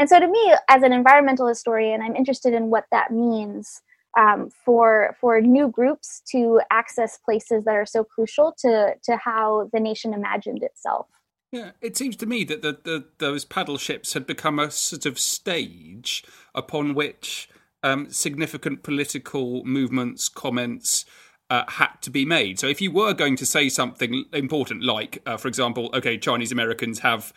and 0.00 0.08
so 0.08 0.18
to 0.18 0.26
me, 0.26 0.54
as 0.68 0.82
an 0.82 0.94
environmental 0.94 1.46
historian, 1.46 2.00
I'm 2.00 2.16
interested 2.16 2.54
in 2.54 2.70
what 2.70 2.86
that 2.90 3.10
means 3.12 3.82
um, 4.18 4.50
for 4.64 5.16
for 5.20 5.40
new 5.40 5.68
groups 5.68 6.22
to 6.32 6.60
access 6.70 7.18
places 7.18 7.64
that 7.64 7.74
are 7.74 7.86
so 7.86 8.04
crucial 8.04 8.54
to 8.58 8.94
to 9.02 9.16
how 9.16 9.68
the 9.72 9.80
nation 9.80 10.12
imagined 10.14 10.62
itself. 10.62 11.06
Yeah, 11.52 11.72
it 11.80 11.96
seems 11.96 12.14
to 12.16 12.26
me 12.26 12.44
that 12.44 12.62
the, 12.62 12.78
the, 12.84 13.06
those 13.18 13.44
paddle 13.44 13.76
ships 13.76 14.12
had 14.12 14.24
become 14.24 14.60
a 14.60 14.70
sort 14.70 15.04
of 15.04 15.18
stage 15.18 16.22
upon 16.54 16.94
which 16.94 17.48
um, 17.82 18.08
significant 18.10 18.84
political 18.84 19.64
movements, 19.64 20.28
comments 20.28 21.04
uh, 21.48 21.64
had 21.66 21.90
to 22.02 22.10
be 22.10 22.24
made. 22.24 22.60
So 22.60 22.68
if 22.68 22.80
you 22.80 22.92
were 22.92 23.14
going 23.14 23.34
to 23.36 23.46
say 23.46 23.68
something 23.68 24.26
important, 24.32 24.84
like, 24.84 25.20
uh, 25.26 25.36
for 25.36 25.48
example, 25.48 25.90
okay, 25.92 26.16
Chinese 26.18 26.52
Americans 26.52 27.00
have 27.00 27.32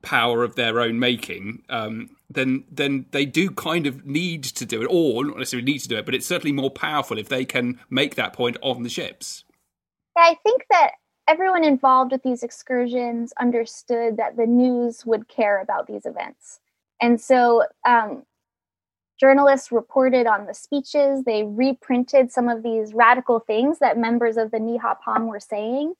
power 0.00 0.42
of 0.42 0.56
their 0.56 0.80
own 0.80 0.98
making, 0.98 1.62
um, 1.68 2.10
then 2.34 2.64
then 2.70 3.06
they 3.10 3.24
do 3.24 3.50
kind 3.50 3.86
of 3.86 4.04
need 4.06 4.44
to 4.44 4.66
do 4.66 4.82
it, 4.82 4.88
or 4.90 5.24
not 5.24 5.38
necessarily 5.38 5.72
need 5.72 5.80
to 5.80 5.88
do 5.88 5.96
it, 5.96 6.06
but 6.06 6.14
it's 6.14 6.26
certainly 6.26 6.52
more 6.52 6.70
powerful 6.70 7.18
if 7.18 7.28
they 7.28 7.44
can 7.44 7.80
make 7.90 8.14
that 8.16 8.32
point 8.32 8.56
on 8.62 8.82
the 8.82 8.88
ships. 8.88 9.44
Yeah, 10.16 10.24
I 10.24 10.36
think 10.42 10.64
that 10.70 10.92
everyone 11.28 11.64
involved 11.64 12.12
with 12.12 12.22
these 12.22 12.42
excursions 12.42 13.32
understood 13.40 14.16
that 14.16 14.36
the 14.36 14.46
news 14.46 15.06
would 15.06 15.28
care 15.28 15.60
about 15.60 15.86
these 15.86 16.04
events. 16.04 16.60
And 17.00 17.20
so 17.20 17.64
um, 17.86 18.24
journalists 19.18 19.72
reported 19.72 20.26
on 20.26 20.46
the 20.46 20.54
speeches, 20.54 21.24
they 21.24 21.44
reprinted 21.44 22.32
some 22.32 22.48
of 22.48 22.62
these 22.62 22.92
radical 22.92 23.40
things 23.40 23.78
that 23.78 23.96
members 23.96 24.36
of 24.36 24.50
the 24.50 24.58
Ni 24.58 24.76
Ha 24.78 24.96
Pong 25.04 25.26
were 25.26 25.40
saying. 25.40 25.94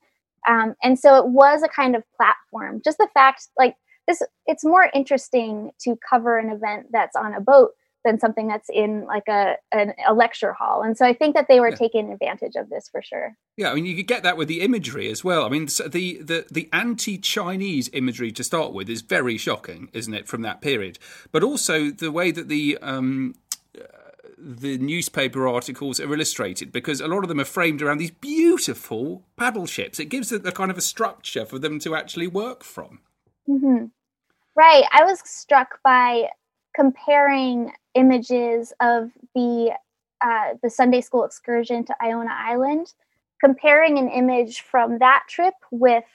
Um, 0.47 0.75
and 0.83 0.99
so 0.99 1.15
it 1.17 1.27
was 1.27 1.63
a 1.63 1.69
kind 1.69 1.95
of 1.95 2.03
platform. 2.17 2.81
Just 2.83 2.97
the 2.97 3.07
fact, 3.13 3.47
like 3.57 3.75
this, 4.07 4.21
it's 4.45 4.63
more 4.63 4.89
interesting 4.93 5.71
to 5.81 5.97
cover 6.09 6.37
an 6.37 6.49
event 6.49 6.87
that's 6.91 7.15
on 7.15 7.33
a 7.33 7.41
boat 7.41 7.71
than 8.03 8.19
something 8.19 8.47
that's 8.47 8.69
in 8.69 9.05
like 9.05 9.27
a 9.29 9.55
a, 9.73 9.93
a 10.07 10.13
lecture 10.13 10.53
hall. 10.53 10.81
And 10.81 10.97
so 10.97 11.05
I 11.05 11.13
think 11.13 11.35
that 11.35 11.47
they 11.47 11.59
were 11.59 11.69
yeah. 11.69 11.75
taking 11.75 12.11
advantage 12.11 12.55
of 12.55 12.69
this 12.69 12.89
for 12.89 13.01
sure. 13.01 13.37
Yeah, 13.55 13.71
I 13.71 13.75
mean 13.75 13.85
you 13.85 13.95
could 13.95 14.07
get 14.07 14.23
that 14.23 14.35
with 14.35 14.47
the 14.47 14.61
imagery 14.61 15.09
as 15.09 15.23
well. 15.23 15.45
I 15.45 15.49
mean 15.49 15.65
the 15.65 16.21
the 16.21 16.45
the 16.51 16.69
anti-Chinese 16.73 17.89
imagery 17.93 18.31
to 18.33 18.43
start 18.43 18.73
with 18.73 18.89
is 18.89 19.01
very 19.01 19.37
shocking, 19.37 19.89
isn't 19.93 20.13
it, 20.13 20.27
from 20.27 20.41
that 20.41 20.61
period? 20.61 20.99
But 21.31 21.43
also 21.43 21.89
the 21.89 22.11
way 22.11 22.31
that 22.31 22.49
the 22.49 22.77
um, 22.81 23.35
the 24.37 24.77
newspaper 24.77 25.47
articles 25.47 25.99
are 25.99 26.13
illustrated 26.13 26.71
because 26.71 26.99
a 26.99 27.07
lot 27.07 27.23
of 27.23 27.29
them 27.29 27.39
are 27.39 27.45
framed 27.45 27.81
around 27.81 27.99
these 27.99 28.11
beautiful 28.11 29.23
paddle 29.37 29.65
ships. 29.65 29.99
It 29.99 30.09
gives 30.09 30.31
it 30.31 30.45
a 30.45 30.51
kind 30.51 30.69
of 30.69 30.77
a 30.77 30.81
structure 30.81 31.45
for 31.45 31.57
them 31.59 31.79
to 31.79 31.95
actually 31.95 32.27
work 32.27 32.63
from. 32.63 32.99
Mm-hmm. 33.49 33.85
Right. 34.55 34.83
I 34.91 35.03
was 35.03 35.19
struck 35.25 35.79
by 35.83 36.29
comparing 36.75 37.71
images 37.95 38.73
of 38.81 39.11
the 39.35 39.73
uh, 40.21 40.53
the 40.61 40.69
Sunday 40.69 41.01
school 41.01 41.25
excursion 41.25 41.83
to 41.85 41.95
Iona 42.01 42.31
Island, 42.31 42.93
comparing 43.43 43.97
an 43.97 44.09
image 44.09 44.61
from 44.61 44.99
that 44.99 45.23
trip 45.27 45.53
with 45.71 46.05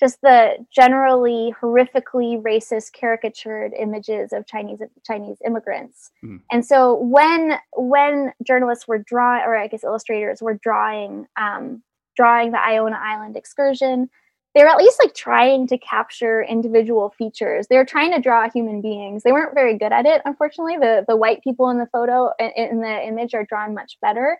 just 0.00 0.20
the 0.20 0.56
generally 0.74 1.54
horrifically 1.60 2.42
racist 2.42 2.92
caricatured 2.92 3.72
images 3.78 4.32
of 4.32 4.46
Chinese 4.46 4.80
Chinese 5.06 5.36
immigrants. 5.44 6.10
Mm. 6.24 6.40
And 6.50 6.66
so 6.66 6.94
when 6.94 7.58
when 7.76 8.32
journalists 8.44 8.88
were 8.88 8.98
drawing, 8.98 9.42
or 9.44 9.56
I 9.56 9.68
guess 9.68 9.84
illustrators 9.84 10.42
were 10.42 10.54
drawing 10.54 11.26
um, 11.40 11.82
drawing 12.16 12.52
the 12.52 12.60
Iona 12.60 12.98
Island 13.00 13.36
excursion, 13.36 14.10
they 14.54 14.62
were 14.62 14.68
at 14.68 14.76
least 14.76 14.98
like 15.02 15.14
trying 15.14 15.66
to 15.68 15.78
capture 15.78 16.42
individual 16.42 17.14
features. 17.16 17.66
They 17.68 17.76
were 17.76 17.84
trying 17.84 18.12
to 18.12 18.20
draw 18.20 18.50
human 18.50 18.82
beings. 18.82 19.22
They 19.22 19.32
weren't 19.32 19.54
very 19.54 19.78
good 19.78 19.92
at 19.92 20.06
it, 20.06 20.22
unfortunately. 20.24 20.76
The 20.76 21.04
the 21.08 21.16
white 21.16 21.42
people 21.42 21.70
in 21.70 21.78
the 21.78 21.88
photo 21.92 22.30
in 22.38 22.80
the 22.80 23.06
image 23.06 23.34
are 23.34 23.44
drawn 23.44 23.74
much 23.74 23.96
better. 24.02 24.38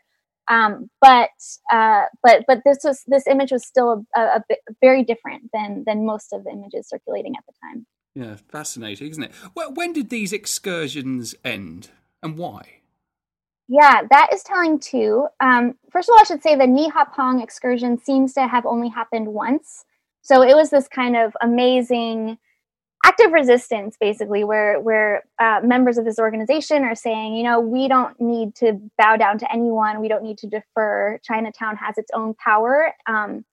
Um, 0.48 0.90
but 1.00 1.30
uh, 1.72 2.04
but 2.22 2.44
but 2.46 2.62
this 2.64 2.78
was 2.84 3.02
this 3.06 3.26
image 3.26 3.52
was 3.52 3.64
still 3.64 4.04
a, 4.16 4.20
a, 4.20 4.44
bit 4.48 4.58
very 4.80 5.02
different 5.02 5.50
than 5.52 5.84
than 5.86 6.04
most 6.04 6.32
of 6.32 6.44
the 6.44 6.50
images 6.50 6.88
circulating 6.88 7.34
at 7.36 7.44
the 7.46 7.52
time. 7.62 7.86
Yeah, 8.14 8.36
fascinating, 8.50 9.08
isn't 9.10 9.22
it? 9.22 9.32
Well, 9.54 9.72
when 9.72 9.92
did 9.92 10.10
these 10.10 10.32
excursions 10.32 11.34
end, 11.44 11.88
and 12.22 12.36
why? 12.36 12.82
Yeah, 13.68 14.02
that 14.10 14.30
is 14.34 14.42
telling 14.42 14.78
too. 14.80 15.28
Um, 15.40 15.76
first 15.90 16.08
of 16.08 16.12
all, 16.12 16.20
I 16.20 16.24
should 16.24 16.42
say 16.42 16.56
the 16.56 16.64
Nihapong 16.64 17.42
excursion 17.42 17.96
seems 17.96 18.34
to 18.34 18.46
have 18.46 18.66
only 18.66 18.88
happened 18.88 19.28
once. 19.28 19.84
So 20.22 20.42
it 20.42 20.54
was 20.54 20.70
this 20.70 20.88
kind 20.88 21.16
of 21.16 21.36
amazing 21.40 22.38
active 23.04 23.32
resistance, 23.32 23.96
basically, 24.00 24.44
where 24.44 24.80
where 24.80 25.24
uh, 25.40 25.60
members 25.62 25.98
of 25.98 26.04
this 26.04 26.18
organization 26.18 26.84
are 26.84 26.94
saying, 26.94 27.34
you 27.34 27.42
know, 27.42 27.60
we 27.60 27.88
don't 27.88 28.18
need 28.20 28.54
to 28.56 28.80
bow 28.96 29.16
down 29.16 29.38
to 29.38 29.52
anyone. 29.52 30.00
We 30.00 30.08
don't 30.08 30.22
need 30.22 30.38
to 30.38 30.48
defer. 30.48 31.18
Chinatown 31.24 31.76
has 31.76 31.98
its 31.98 32.10
own 32.14 32.34
power. 32.34 32.92
Um, 33.06 33.44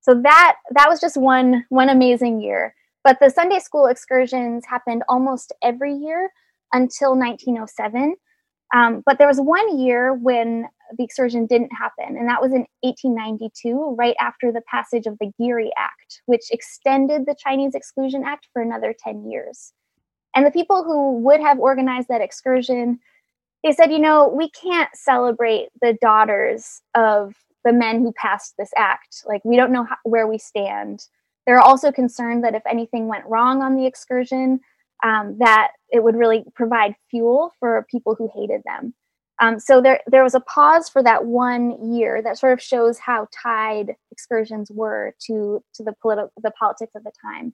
so 0.00 0.14
that 0.22 0.56
that 0.70 0.88
was 0.88 1.00
just 1.00 1.16
one 1.16 1.64
one 1.68 1.88
amazing 1.88 2.40
year. 2.40 2.74
But 3.04 3.18
the 3.20 3.28
Sunday 3.28 3.58
school 3.58 3.86
excursions 3.86 4.64
happened 4.66 5.02
almost 5.08 5.52
every 5.62 5.94
year 5.94 6.30
until 6.72 7.10
1907. 7.10 8.16
Um, 8.74 9.02
but 9.04 9.18
there 9.18 9.28
was 9.28 9.38
one 9.38 9.78
year 9.78 10.14
when 10.14 10.66
the 10.96 11.04
excursion 11.04 11.46
didn't 11.46 11.72
happen, 11.72 12.16
and 12.16 12.28
that 12.28 12.42
was 12.42 12.52
in 12.52 12.66
1892, 12.80 13.96
right 13.98 14.16
after 14.20 14.52
the 14.52 14.62
passage 14.70 15.06
of 15.06 15.16
the 15.20 15.32
Geary 15.38 15.70
Act, 15.76 16.22
which 16.26 16.50
extended 16.50 17.26
the 17.26 17.36
Chinese 17.38 17.74
Exclusion 17.74 18.22
Act 18.24 18.48
for 18.52 18.62
another 18.62 18.94
10 18.98 19.30
years. 19.30 19.72
And 20.34 20.44
the 20.44 20.50
people 20.50 20.84
who 20.84 21.18
would 21.18 21.40
have 21.40 21.58
organized 21.58 22.08
that 22.08 22.20
excursion, 22.20 22.98
they 23.62 23.72
said, 23.72 23.92
you 23.92 23.98
know, 23.98 24.28
we 24.28 24.50
can't 24.50 24.90
celebrate 24.94 25.68
the 25.80 25.96
daughters 26.00 26.82
of 26.94 27.34
the 27.64 27.72
men 27.72 28.00
who 28.02 28.12
passed 28.12 28.54
this 28.58 28.70
act. 28.76 29.24
Like, 29.26 29.44
we 29.44 29.56
don't 29.56 29.72
know 29.72 29.84
how, 29.84 29.96
where 30.02 30.26
we 30.26 30.38
stand. 30.38 31.06
They're 31.46 31.60
also 31.60 31.92
concerned 31.92 32.44
that 32.44 32.54
if 32.54 32.62
anything 32.66 33.06
went 33.06 33.26
wrong 33.26 33.62
on 33.62 33.76
the 33.76 33.86
excursion, 33.86 34.60
um, 35.02 35.36
that 35.38 35.72
it 35.90 36.02
would 36.02 36.16
really 36.16 36.44
provide 36.54 36.94
fuel 37.10 37.52
for 37.60 37.86
people 37.90 38.14
who 38.14 38.30
hated 38.34 38.62
them. 38.64 38.94
Um, 39.40 39.58
so 39.58 39.80
there, 39.80 40.00
there 40.06 40.22
was 40.22 40.34
a 40.34 40.40
pause 40.40 40.88
for 40.88 41.02
that 41.02 41.24
one 41.24 41.92
year 41.92 42.22
that 42.22 42.38
sort 42.38 42.52
of 42.52 42.62
shows 42.62 42.98
how 42.98 43.26
tied 43.32 43.96
excursions 44.12 44.70
were 44.70 45.14
to 45.26 45.62
to 45.74 45.82
the 45.82 45.92
political 46.00 46.30
the 46.42 46.52
politics 46.52 46.92
of 46.94 47.02
the 47.02 47.12
time. 47.20 47.52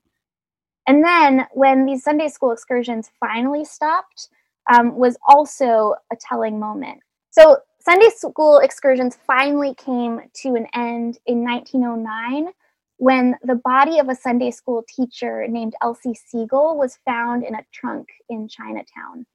And 0.87 1.03
then 1.03 1.47
when 1.53 1.85
these 1.85 2.03
Sunday 2.03 2.27
school 2.27 2.51
excursions 2.51 3.09
finally 3.19 3.65
stopped, 3.65 4.29
um, 4.71 4.95
was 4.95 5.17
also 5.27 5.95
a 6.11 6.15
telling 6.19 6.59
moment. 6.59 6.99
So 7.31 7.57
Sunday 7.79 8.09
school 8.15 8.59
excursions 8.59 9.17
finally 9.25 9.73
came 9.73 10.21
to 10.41 10.49
an 10.55 10.67
end 10.73 11.17
in 11.25 11.43
1909 11.43 12.53
when 12.97 13.35
the 13.41 13.55
body 13.55 13.97
of 13.97 14.09
a 14.09 14.15
Sunday 14.15 14.51
school 14.51 14.83
teacher 14.87 15.47
named 15.47 15.73
Elsie 15.81 16.13
Sigel 16.13 16.77
was 16.77 16.99
found 17.05 17.43
in 17.43 17.55
a 17.55 17.65
trunk 17.73 18.07
in 18.29 18.47
Chinatown. 18.47 19.25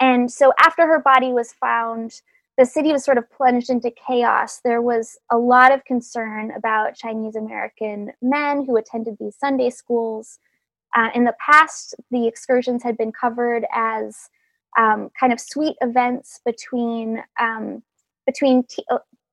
And 0.00 0.32
so 0.32 0.52
after 0.58 0.86
her 0.86 0.98
body 0.98 1.32
was 1.32 1.52
found, 1.52 2.22
the 2.56 2.66
city 2.66 2.92
was 2.92 3.04
sort 3.04 3.18
of 3.18 3.30
plunged 3.30 3.70
into 3.70 3.90
chaos. 3.90 4.60
There 4.64 4.82
was 4.82 5.18
a 5.30 5.38
lot 5.38 5.72
of 5.72 5.84
concern 5.84 6.50
about 6.56 6.94
Chinese 6.94 7.36
American 7.36 8.12
men 8.20 8.64
who 8.64 8.76
attended 8.76 9.16
these 9.18 9.36
Sunday 9.36 9.70
schools. 9.70 10.38
Uh, 10.96 11.08
in 11.14 11.24
the 11.24 11.34
past, 11.38 11.94
the 12.10 12.26
excursions 12.26 12.82
had 12.82 12.98
been 12.98 13.12
covered 13.12 13.64
as 13.72 14.28
um, 14.78 15.10
kind 15.18 15.32
of 15.32 15.40
sweet 15.40 15.76
events 15.80 16.40
between 16.44 17.22
um, 17.40 17.82
between 18.26 18.64
t- 18.64 18.84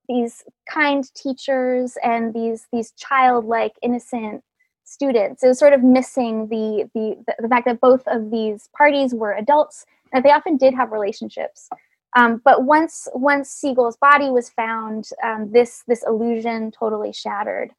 these 0.08 0.42
kind 0.68 1.04
teachers 1.14 1.96
and 2.02 2.34
these 2.34 2.66
these 2.72 2.92
childlike 2.92 3.74
innocent 3.82 4.42
students 4.84 5.42
it 5.42 5.48
was 5.48 5.58
sort 5.58 5.74
of 5.74 5.82
missing 5.82 6.48
the, 6.48 6.88
the 6.94 7.34
the 7.38 7.48
fact 7.48 7.66
that 7.66 7.80
both 7.80 8.02
of 8.08 8.30
these 8.30 8.70
parties 8.76 9.14
were 9.14 9.34
adults 9.34 9.84
and 10.12 10.24
they 10.24 10.30
often 10.30 10.56
did 10.56 10.74
have 10.74 10.92
relationships. 10.92 11.68
Um, 12.16 12.40
but 12.44 12.64
once 12.64 13.06
once 13.12 13.50
Sigel's 13.50 13.96
body 13.98 14.30
was 14.30 14.50
found 14.50 15.08
um, 15.22 15.50
this 15.52 15.82
this 15.86 16.04
illusion 16.06 16.70
totally 16.70 17.12
shattered. 17.12 17.70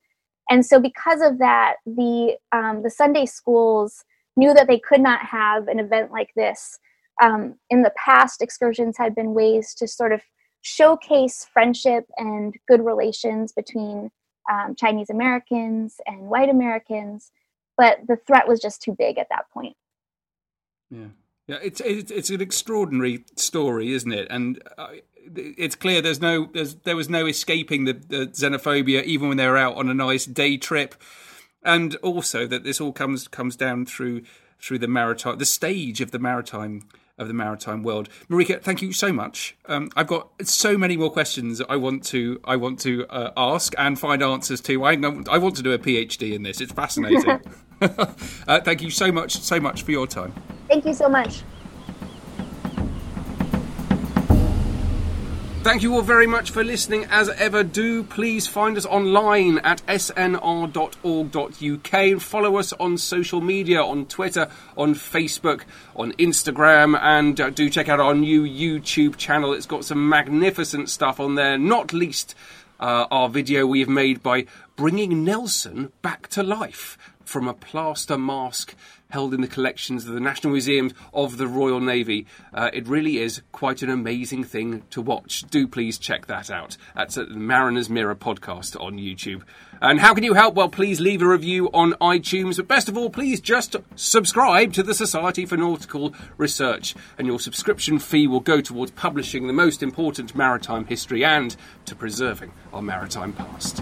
And 0.49 0.65
so 0.65 0.79
because 0.79 1.21
of 1.21 1.39
that 1.39 1.75
the 1.85 2.37
um, 2.51 2.83
the 2.83 2.89
sunday 2.89 3.25
schools 3.25 4.03
knew 4.37 4.53
that 4.53 4.67
they 4.67 4.79
could 4.79 5.01
not 5.01 5.21
have 5.25 5.67
an 5.67 5.79
event 5.79 6.11
like 6.11 6.31
this. 6.35 6.79
Um, 7.21 7.55
in 7.69 7.81
the 7.81 7.91
past, 7.97 8.41
excursions 8.41 8.97
had 8.97 9.13
been 9.13 9.33
ways 9.33 9.73
to 9.75 9.87
sort 9.87 10.13
of 10.13 10.21
showcase 10.61 11.45
friendship 11.51 12.05
and 12.17 12.55
good 12.67 12.83
relations 12.83 13.51
between 13.51 14.09
um, 14.49 14.75
Chinese 14.75 15.09
Americans 15.09 15.97
and 16.05 16.21
white 16.21 16.49
Americans, 16.49 17.31
but 17.77 17.99
the 18.07 18.17
threat 18.25 18.47
was 18.47 18.59
just 18.59 18.81
too 18.81 18.95
big 18.97 19.17
at 19.17 19.27
that 19.29 19.45
point. 19.53 19.75
Yeah, 20.89 21.07
yeah, 21.49 21.57
it's 21.63 21.81
it's, 21.81 22.11
it's 22.11 22.29
an 22.29 22.41
extraordinary 22.41 23.25
story, 23.35 23.91
isn't 23.93 24.11
it? 24.11 24.27
And 24.29 24.61
uh, 24.77 24.89
it's 25.35 25.73
clear 25.73 25.99
there's 25.99 26.21
no 26.21 26.47
there's, 26.53 26.75
there 26.75 26.95
was 26.95 27.09
no 27.09 27.25
escaping 27.25 27.85
the, 27.85 27.93
the 27.93 28.27
xenophobia, 28.27 29.01
even 29.03 29.29
when 29.29 29.37
they 29.37 29.47
were 29.47 29.57
out 29.57 29.75
on 29.75 29.89
a 29.89 29.95
nice 29.95 30.27
day 30.27 30.57
trip, 30.57 30.93
and 31.63 31.95
also 31.97 32.45
that 32.45 32.63
this 32.63 32.79
all 32.79 32.91
comes 32.91 33.27
comes 33.27 33.55
down 33.55 33.87
through 33.87 34.21
through 34.59 34.77
the 34.77 34.87
maritime 34.87 35.39
the 35.39 35.45
stage 35.45 36.01
of 36.01 36.11
the 36.11 36.19
maritime 36.19 36.87
of 37.19 37.27
the 37.27 37.33
maritime 37.33 37.83
world. 37.83 38.09
Marika, 38.29 38.61
thank 38.61 38.81
you 38.81 38.91
so 38.93 39.13
much. 39.13 39.55
Um, 39.65 39.89
I've 39.95 40.07
got 40.07 40.29
so 40.47 40.77
many 40.77 40.97
more 40.97 41.11
questions 41.11 41.61
I 41.69 41.75
want 41.75 42.03
to 42.05 42.39
I 42.43 42.55
want 42.55 42.79
to 42.81 43.05
uh, 43.07 43.31
ask 43.37 43.73
and 43.77 43.99
find 43.99 44.23
answers 44.23 44.61
to. 44.61 44.83
I 44.83 44.93
I 45.29 45.37
want 45.37 45.55
to 45.57 45.63
do 45.63 45.71
a 45.71 45.79
PhD 45.79 46.33
in 46.33 46.43
this. 46.43 46.61
It's 46.61 46.73
fascinating. 46.73 47.41
uh, 47.81 48.59
thank 48.61 48.81
you 48.81 48.89
so 48.89 49.11
much 49.11 49.39
so 49.39 49.59
much 49.59 49.83
for 49.83 49.91
your 49.91 50.07
time. 50.07 50.33
Thank 50.67 50.85
you 50.85 50.93
so 50.93 51.07
much. 51.07 51.43
Thank 55.61 55.83
you 55.83 55.93
all 55.93 56.01
very 56.01 56.25
much 56.25 56.51
for 56.51 56.63
listening. 56.63 57.05
As 57.11 57.27
ever, 57.27 57.63
do 57.63 58.03
please 58.03 58.47
find 58.47 58.77
us 58.77 58.85
online 58.85 59.57
at 59.59 59.85
snr.org.uk 59.87 60.73
and 61.93 62.23
follow 62.23 62.57
us 62.57 62.71
on 62.73 62.97
social 62.97 63.41
media 63.41 63.83
on 63.83 64.05
Twitter, 64.05 64.49
on 64.77 64.95
Facebook, 64.95 65.63
on 65.97 66.13
Instagram, 66.13 66.97
and 67.01 67.41
uh, 67.41 67.49
do 67.49 67.69
check 67.69 67.89
out 67.89 67.99
our 67.99 68.15
new 68.15 68.43
YouTube 68.43 69.17
channel. 69.17 69.51
It's 69.51 69.65
got 69.65 69.83
some 69.83 70.07
magnificent 70.07 70.89
stuff 70.89 71.19
on 71.19 71.35
there, 71.35 71.57
not 71.57 71.91
least 71.91 72.35
uh, 72.79 73.07
our 73.11 73.27
video 73.27 73.67
we 73.67 73.81
have 73.81 73.89
made 73.89 74.23
by 74.23 74.45
bringing 74.77 75.25
Nelson 75.25 75.91
back 76.01 76.29
to 76.29 76.41
life 76.41 76.97
from 77.25 77.49
a 77.49 77.53
plaster 77.53 78.17
mask 78.17 78.75
held 79.09 79.33
in 79.33 79.41
the 79.41 79.47
collections 79.47 80.05
of 80.05 80.13
the 80.13 80.19
National 80.19 80.51
Museums 80.51 80.93
of 81.13 81.37
the 81.37 81.47
Royal 81.47 81.79
Navy. 81.79 82.27
Uh, 82.53 82.69
it 82.73 82.87
really 82.87 83.17
is 83.17 83.41
quite 83.51 83.81
an 83.81 83.89
amazing 83.89 84.43
thing 84.43 84.83
to 84.91 85.01
watch. 85.01 85.43
Do 85.49 85.67
please 85.67 85.97
check 85.97 86.27
that 86.27 86.51
out. 86.51 86.77
That's 86.95 87.17
at 87.17 87.29
the 87.29 87.35
Mariner's 87.35 87.89
Mirror 87.89 88.15
podcast 88.15 88.79
on 88.79 88.97
YouTube. 88.97 89.41
And 89.81 89.99
how 89.99 90.13
can 90.13 90.23
you 90.23 90.33
help? 90.33 90.55
Well, 90.55 90.69
please 90.69 90.99
leave 90.99 91.21
a 91.21 91.27
review 91.27 91.69
on 91.73 91.93
iTunes. 91.93 92.57
But 92.57 92.67
best 92.67 92.89
of 92.89 92.97
all, 92.97 93.09
please 93.09 93.39
just 93.39 93.75
subscribe 93.95 94.73
to 94.73 94.83
the 94.83 94.93
Society 94.93 95.45
for 95.45 95.57
Nautical 95.57 96.13
Research. 96.37 96.95
And 97.17 97.25
your 97.25 97.39
subscription 97.39 97.97
fee 97.97 98.27
will 98.27 98.41
go 98.41 98.61
towards 98.61 98.91
publishing 98.91 99.47
the 99.47 99.53
most 99.53 99.81
important 99.81 100.35
maritime 100.35 100.85
history 100.85 101.25
and 101.25 101.55
to 101.85 101.95
preserving 101.95 102.51
our 102.73 102.81
maritime 102.81 103.33
past. 103.33 103.81